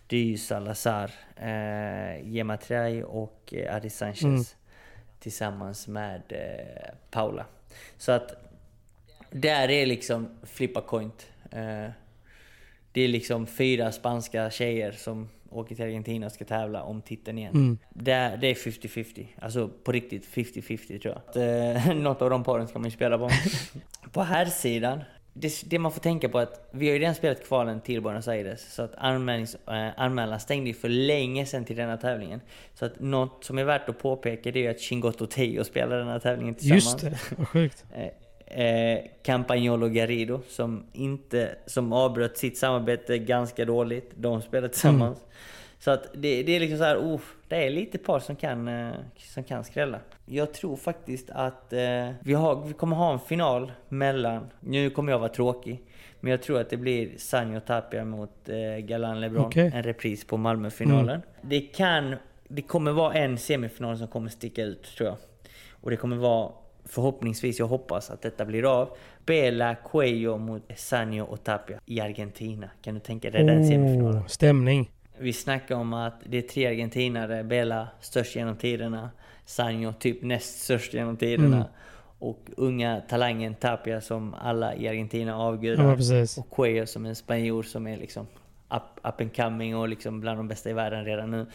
[0.08, 4.44] Det är ju Salazar, eh, Gemma Trey och eh, Adi Sanchez Mm.
[5.20, 7.46] tillsammans med eh, Paula.
[7.98, 8.32] Så att
[9.32, 11.28] där är liksom flippa coint.
[11.52, 11.90] Eh,
[12.92, 17.38] det är liksom fyra spanska tjejer som åker till Argentina och ska tävla om titeln
[17.38, 17.54] igen.
[17.54, 17.78] Mm.
[17.90, 19.26] Det, det är 50-50.
[19.42, 21.18] Alltså på riktigt 50-50 tror jag.
[21.18, 21.36] Att,
[21.88, 23.30] eh, något av de paren ska man ju spela på.
[24.12, 25.00] på här sidan
[25.34, 28.02] det, det man får tänka på är att vi har ju redan spelat kvalen till
[28.02, 28.74] Buenos Aires.
[28.74, 32.42] Så att anmälnings, eh, anmälan stängde ju för länge sedan till denna tävlingen.
[32.74, 35.98] Så att något som är värt att påpeka det är ju att Chingotto Teo spelar
[35.98, 37.04] den här tävlingen tillsammans.
[37.04, 37.86] Just det, vad sjukt.
[38.56, 44.12] Eh, Campagnolo Garrido som inte, som avbröt sitt samarbete ganska dåligt.
[44.16, 45.26] De spelar tillsammans.
[45.80, 48.68] Så att det, det är liksom så här, oh, det är lite par som kan,
[48.68, 50.00] eh, som kan skrälla.
[50.26, 55.12] Jag tror faktiskt att eh, vi, har, vi kommer ha en final mellan, nu kommer
[55.12, 55.82] jag vara tråkig,
[56.20, 59.46] men jag tror att det blir Sanjo Tapia mot eh, Galan LeBron.
[59.46, 59.72] Okej.
[59.74, 61.10] En repris på Malmöfinalen.
[61.10, 61.22] Mm.
[61.42, 62.16] Det kan,
[62.48, 65.18] det kommer vara en semifinal som kommer sticka ut tror jag.
[65.72, 66.52] Och det kommer vara
[66.86, 68.90] förhoppningsvis, jag hoppas att detta blir av.
[69.26, 72.70] Bela Cuello mot Sanjo och Tapia i Argentina.
[72.82, 74.22] Kan du tänka dig den semifinalen?
[74.22, 74.92] Oh, stämning.
[75.18, 79.10] Vi snackar om att det är tre argentinare, Bela störst genom tiderna,
[79.46, 81.56] Sanjo typ näst störst genom tiderna.
[81.56, 81.68] Mm.
[82.20, 85.84] Och unga talangen Tapia som alla i Argentina avgudar.
[85.84, 88.28] Ja, och Cuello som en spanjor som är liksom
[88.70, 91.46] up, up and coming och liksom bland de bästa i världen redan nu.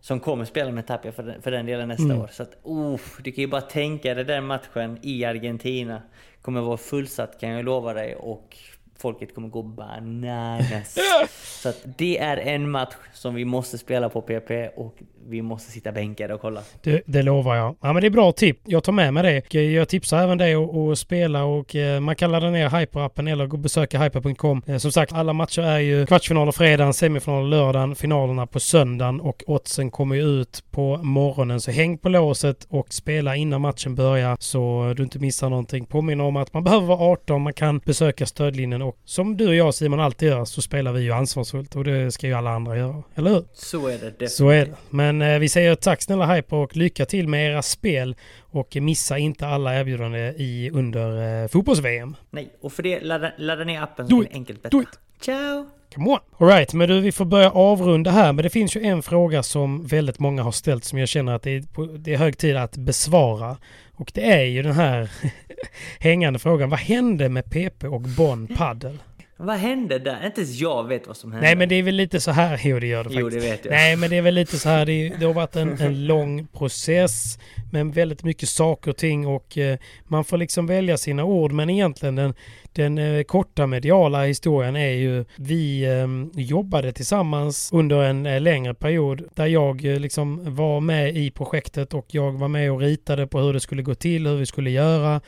[0.00, 2.18] Som kommer spela med Tapia för den, för den delen nästa Mm.
[2.20, 2.28] år.
[2.32, 6.02] Så att, oh, du kan ju bara tänka dig den matchen i Argentina.
[6.42, 8.56] Kommer vara fullsatt kan jag lova dig och
[8.98, 10.98] folket kommer gå bananas.
[11.62, 14.94] Så att det är en match som vi måste spela på PP och
[15.28, 16.60] vi måste sitta bänkade och kolla.
[16.82, 17.76] Det, det lovar jag.
[17.80, 18.60] Ja men det är bra tips.
[18.64, 19.60] Jag tar med mig det.
[19.60, 23.46] Jag tipsar även dig att att spela och eh, man kan ladda ner Hyper-appen eller
[23.46, 24.62] gå och besöka hyper.com.
[24.66, 29.42] Eh, Som sagt, alla matcher är ju kvartsfinaler fredagen, semifinaler lördagen, finalerna på söndagen och
[29.46, 31.60] oddsen kommer ju ut på morgonen.
[31.60, 35.86] Så häng på låset och spela innan matchen börjar så du inte missar någonting.
[35.86, 39.54] Påminner om att man behöver vara 18, man kan besöka stödlinjen och som du och
[39.54, 42.76] jag Simon alltid gör så spelar vi ju ansvarsfullt och det ska ju alla andra
[42.76, 43.02] göra.
[43.14, 43.44] Eller hur?
[43.54, 44.30] Så är det definitivt.
[44.30, 44.74] Så är det.
[44.90, 48.16] Men eh, vi säger tack snälla Hyper och lycka till med era spel.
[48.40, 52.16] Och missa inte alla erbjudanden i under eh, fotbolls-VM.
[52.30, 54.28] Nej, och för det ladda, ladda ner appen som it.
[54.30, 54.84] är enkelt bättre.
[55.20, 55.77] Ciao!
[55.94, 56.18] Come on!
[56.38, 58.32] Alright, men du vi får börja avrunda här.
[58.32, 61.42] Men det finns ju en fråga som väldigt många har ställt som jag känner att
[61.42, 63.56] det är, det är hög tid att besvara.
[63.94, 65.10] Och det är ju den här
[65.98, 66.70] hängande frågan.
[66.70, 68.98] Vad hände med PP och Bonn Paddle?
[69.40, 70.26] Vad hände där?
[70.26, 71.46] Inte ens jag vet vad som hände.
[71.46, 73.44] Nej men det är väl lite så här, jo det gör det Jo, faktiskt.
[73.44, 73.72] det vet jag.
[73.72, 76.46] Nej men det är väl lite så här, det, det har varit en, en lång
[76.46, 77.38] process
[77.72, 81.70] med väldigt mycket saker och ting och eh, man får liksom välja sina ord men
[81.70, 82.34] egentligen den,
[82.72, 88.74] den eh, korta mediala historien är ju vi eh, jobbade tillsammans under en eh, längre
[88.74, 93.26] period där jag eh, liksom var med i projektet och jag var med och ritade
[93.26, 95.20] på hur det skulle gå till, hur vi skulle göra,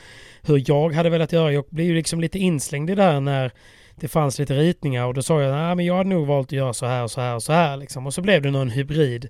[0.42, 1.52] hur jag hade velat göra.
[1.52, 3.52] Jag blev ju liksom lite inslängd i det där när
[4.00, 6.72] det fanns lite ritningar och då sa jag att jag hade nog valt att göra
[6.72, 8.06] så här och så här och så här liksom.
[8.06, 9.28] Och så blev det någon hybrid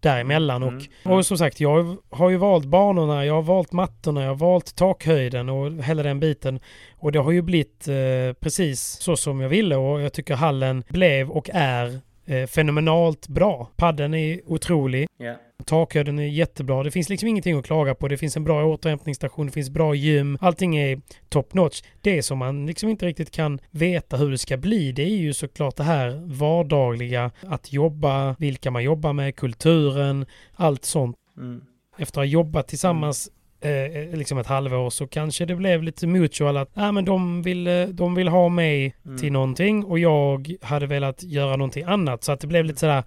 [0.00, 0.62] däremellan.
[0.62, 4.34] Och, och som sagt, jag har ju valt banorna, jag har valt mattorna, jag har
[4.34, 6.60] valt takhöjden och hela den biten.
[6.96, 10.84] Och det har ju blivit eh, precis så som jag ville och jag tycker hallen
[10.88, 13.70] blev och är eh, fenomenalt bra.
[13.76, 15.08] Padden är otrolig.
[15.18, 15.34] Ja.
[15.62, 16.82] Takhöjden är jättebra.
[16.82, 18.08] Det finns liksom ingenting att klaga på.
[18.08, 20.38] Det finns en bra återhämtningsstation, det finns bra gym.
[20.40, 21.82] Allting är top notch.
[22.00, 25.32] Det som man liksom inte riktigt kan veta hur det ska bli, det är ju
[25.32, 27.30] såklart det här vardagliga.
[27.40, 31.16] Att jobba, vilka man jobbar med, kulturen, allt sånt.
[31.36, 31.60] Mm.
[31.98, 36.56] Efter att ha jobbat tillsammans eh, liksom ett halvår så kanske det blev lite mutual
[36.56, 39.18] att ah, men de, vill, eh, de vill ha mig Mm.
[39.18, 42.24] till någonting och jag hade velat göra någonting annat.
[42.24, 43.02] Så att det blev lite sådär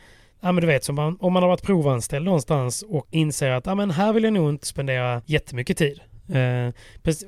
[0.45, 3.65] Ja men du vet, som man, om man har varit provanställd någonstans och inser att
[3.65, 5.99] ja, men här vill jag nog inte spendera jättemycket tid.
[6.29, 6.73] Eh,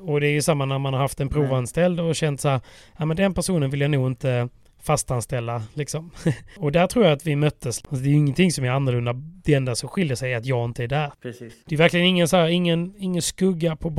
[0.00, 2.60] och det är ju samma när man har haft en provanställd och känt så här,
[2.98, 4.48] ja men den personen vill jag nog inte
[4.82, 6.10] fastanställa liksom.
[6.56, 7.82] och där tror jag att vi möttes.
[7.88, 9.12] Alltså, det är ju ingenting som är annorlunda.
[9.44, 11.12] Det enda som skiljer sig är att jag inte är där.
[11.22, 11.54] Precis.
[11.66, 13.90] Det är verkligen ingen, så här, ingen, ingen skugga på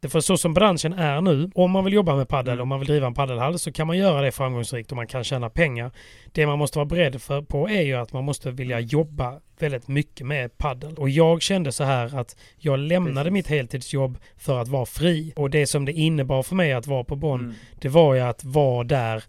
[0.00, 1.50] är för så som branschen är nu.
[1.54, 3.98] Om man vill jobba med paddel, om man vill driva en paddelhall så kan man
[3.98, 5.90] göra det framgångsrikt och man kan tjäna pengar.
[6.32, 9.88] Det man måste vara beredd för, på är ju att man måste vilja jobba väldigt
[9.88, 10.94] mycket med paddel.
[10.94, 15.32] Och jag kände så här att jag lämnade mitt heltidsjobb för att vara fri.
[15.36, 17.54] Och det som det innebar för mig att vara på Bonn, Mm.
[17.80, 19.24] det var ju att vara där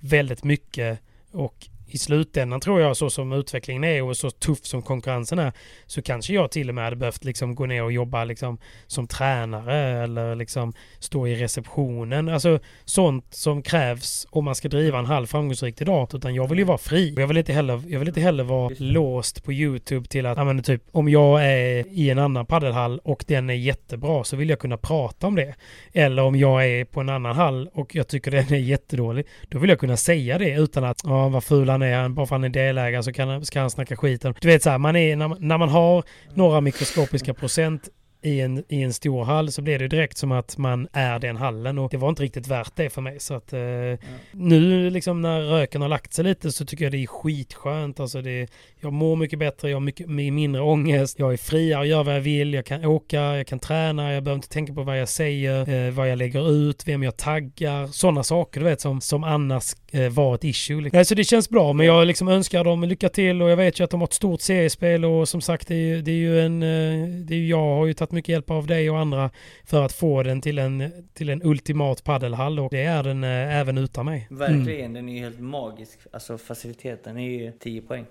[0.00, 1.00] väldigt mycket
[1.32, 5.52] och i slutändan tror jag så som utvecklingen är och så tuff som konkurrensen är
[5.86, 9.06] så kanske jag till och med hade behövt liksom gå ner och jobba liksom som
[9.06, 12.28] tränare eller liksom stå i receptionen.
[12.28, 16.14] Alltså sånt som krävs om man ska driva en halv framgångsrik idag.
[16.14, 17.14] Utan jag vill ju vara fri.
[17.18, 20.44] Jag vill inte heller, jag vill inte heller vara låst på YouTube till att, ja
[20.44, 24.50] men typ om jag är i en annan paddelhall och den är jättebra så vill
[24.50, 25.54] jag kunna prata om det.
[25.92, 29.26] Eller om jag är på en annan hall och jag tycker den är jättedålig.
[29.48, 32.34] Då vill jag kunna säga det utan att, ja vad ful han är, bara för
[32.34, 34.34] han är delägare så kan, han- ska han snacka skiten.
[34.40, 36.04] Du vet så här, man är, när, när man har
[36.34, 37.88] några mikroskopiska procent
[38.22, 41.36] i en, i en stor hall så blir det direkt som att man är den
[41.36, 43.20] hallen och det var inte riktigt värt det för mig.
[43.20, 43.96] Så att eh, ja.
[44.32, 48.00] nu liksom när röken har lagt sig lite så tycker jag det är skitskönt.
[48.00, 48.50] Alltså det,
[48.80, 52.20] jag mår mycket bättre, jag har mycket mindre ångest, jag är friare, gör vad jag
[52.20, 55.86] vill, jag kan åka, jag kan träna, jag behöver inte tänka på vad jag säger,
[55.86, 59.74] eh, vad jag lägger ut, vem jag taggar, sådana saker du vet som, som annars
[59.92, 60.80] eh, var ett issue.
[60.80, 61.04] Liksom.
[61.04, 63.84] Så det känns bra men jag liksom önskar dem lycka till och jag vet ju
[63.84, 66.62] att de har ett stort seriespel och som sagt det är det är ju en,
[66.62, 69.30] eh, det är ju, jag har ju tagit mycket hjälp av dig och andra
[69.64, 73.58] för att få den till en, till en ultimat paddelhall och det är den eh,
[73.58, 74.26] även utan mig.
[74.30, 74.92] Verkligen, mm.
[74.92, 75.98] den är ju helt magisk.
[76.12, 78.06] Alltså faciliteten är ju 10 poäng.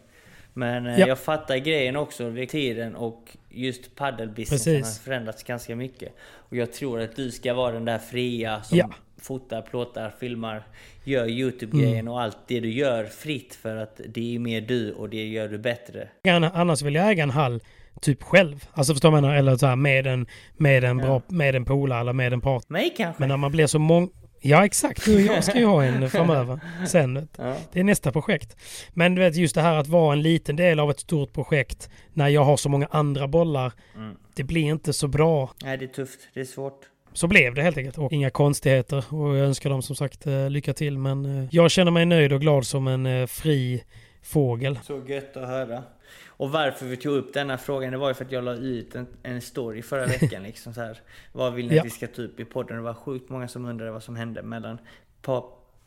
[0.53, 1.07] Men eh, ja.
[1.07, 6.13] jag fattar grejen också, tiden och just paddelbusinessen har förändrats ganska mycket.
[6.21, 8.89] Och jag tror att du ska vara den där fria som ja.
[9.17, 10.63] fotar, plåtar, filmar,
[11.03, 12.13] gör YouTube-grejen mm.
[12.13, 15.47] och allt det du gör fritt för att det är mer du och det gör
[15.47, 16.07] du bättre.
[16.53, 17.61] Annars vill jag äga en hall
[18.01, 18.65] typ själv.
[18.73, 19.25] Alltså förstår man?
[19.25, 20.27] Eller så här med en,
[20.57, 21.05] med en, ja.
[21.05, 22.73] bra, med en polare eller med en partner.
[22.73, 23.21] Mig kanske?
[23.21, 24.07] Men när man blir så många...
[24.41, 26.59] Ja exakt, du och jag ska ju ha en framöver.
[26.87, 27.27] Sen.
[27.37, 27.55] Ja.
[27.71, 28.57] Det är nästa projekt.
[28.93, 31.89] Men du vet just det här att vara en liten del av ett stort projekt
[32.13, 33.73] när jag har så många andra bollar.
[33.95, 34.15] Mm.
[34.35, 35.53] Det blir inte så bra.
[35.63, 36.85] Nej det är tufft, det är svårt.
[37.13, 37.97] Så blev det helt enkelt.
[37.97, 39.13] Och inga konstigheter.
[39.13, 40.97] Och jag önskar dem som sagt eh, lycka till.
[40.97, 43.83] Men eh, jag känner mig nöjd och glad som en eh, fri
[44.23, 44.79] fågel.
[44.83, 45.83] Så gött att höra.
[46.27, 48.95] Och varför vi tog upp denna frågan, det var ju för att jag la ut
[48.95, 50.43] en, en story förra veckan.
[50.43, 51.01] liksom så här,
[51.31, 51.81] vad vill ni ja.
[51.81, 52.77] att vi ska ta upp i podden?
[52.77, 54.77] Det var sjukt många som undrade vad som hände mellan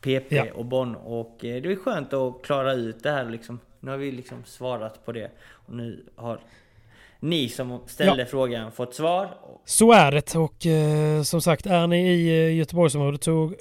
[0.01, 0.45] PP ja.
[0.53, 0.95] och Bonn.
[0.95, 3.59] Och eh, det är skönt att klara ut det här liksom.
[3.79, 5.31] Nu har vi liksom svarat på det.
[5.51, 6.39] Och nu har
[7.19, 8.27] ni som ställde ja.
[8.27, 9.37] frågan fått svar.
[9.65, 13.53] Så är det och eh, som sagt är ni i eh, Göteborgsområdet så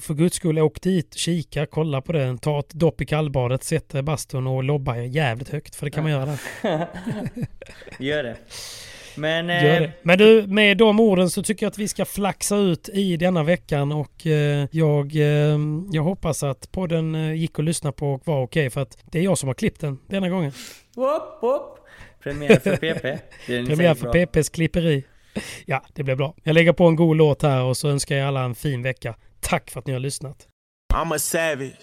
[0.00, 4.04] för guds skull åk dit, kika, kolla på det, ta ett dopp i kallbadet, sätt
[4.04, 6.38] bastun och lobba jävligt högt för det kan man göra där.
[7.98, 8.36] Gör det.
[9.16, 9.86] Men, Gör det.
[9.86, 13.16] Eh, Men du, med de orden så tycker jag att vi ska flaxa ut i
[13.16, 15.58] denna veckan och eh, jag, eh,
[15.92, 19.18] jag hoppas att podden eh, gick att lyssna på och var okej för att det
[19.18, 20.52] är jag som har klippt den denna gången.
[20.96, 21.78] Whoop, whoop.
[22.22, 23.18] Premiär för PP.
[23.46, 25.04] Premiär för PPs klipperi.
[25.66, 26.34] Ja, det blir bra.
[26.42, 29.14] Jag lägger på en god låt här och så önskar jag alla en fin vecka.
[29.40, 30.48] Tack för att ni har lyssnat.
[30.94, 31.76] I'm a savage.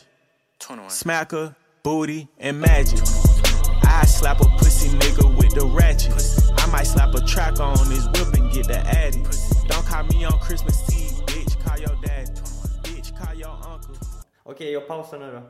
[0.89, 1.53] Smacker,
[1.83, 3.01] booty and magic.
[4.03, 6.13] I slap a pussy nigga with the ratchet.
[6.57, 9.23] I might slap a track on his whip and get the addy.
[9.67, 11.59] Don't call me on Christmas Eve, bitch.
[11.63, 12.27] Call your dad.
[12.83, 13.95] Bitch, call your uncle.
[14.45, 15.43] Okej, okay, jag pausar nu då.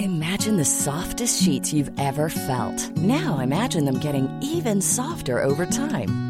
[0.00, 2.96] Imagine the softest sheets you've ever felt.
[2.96, 6.27] Now imagine them getting even softer over time.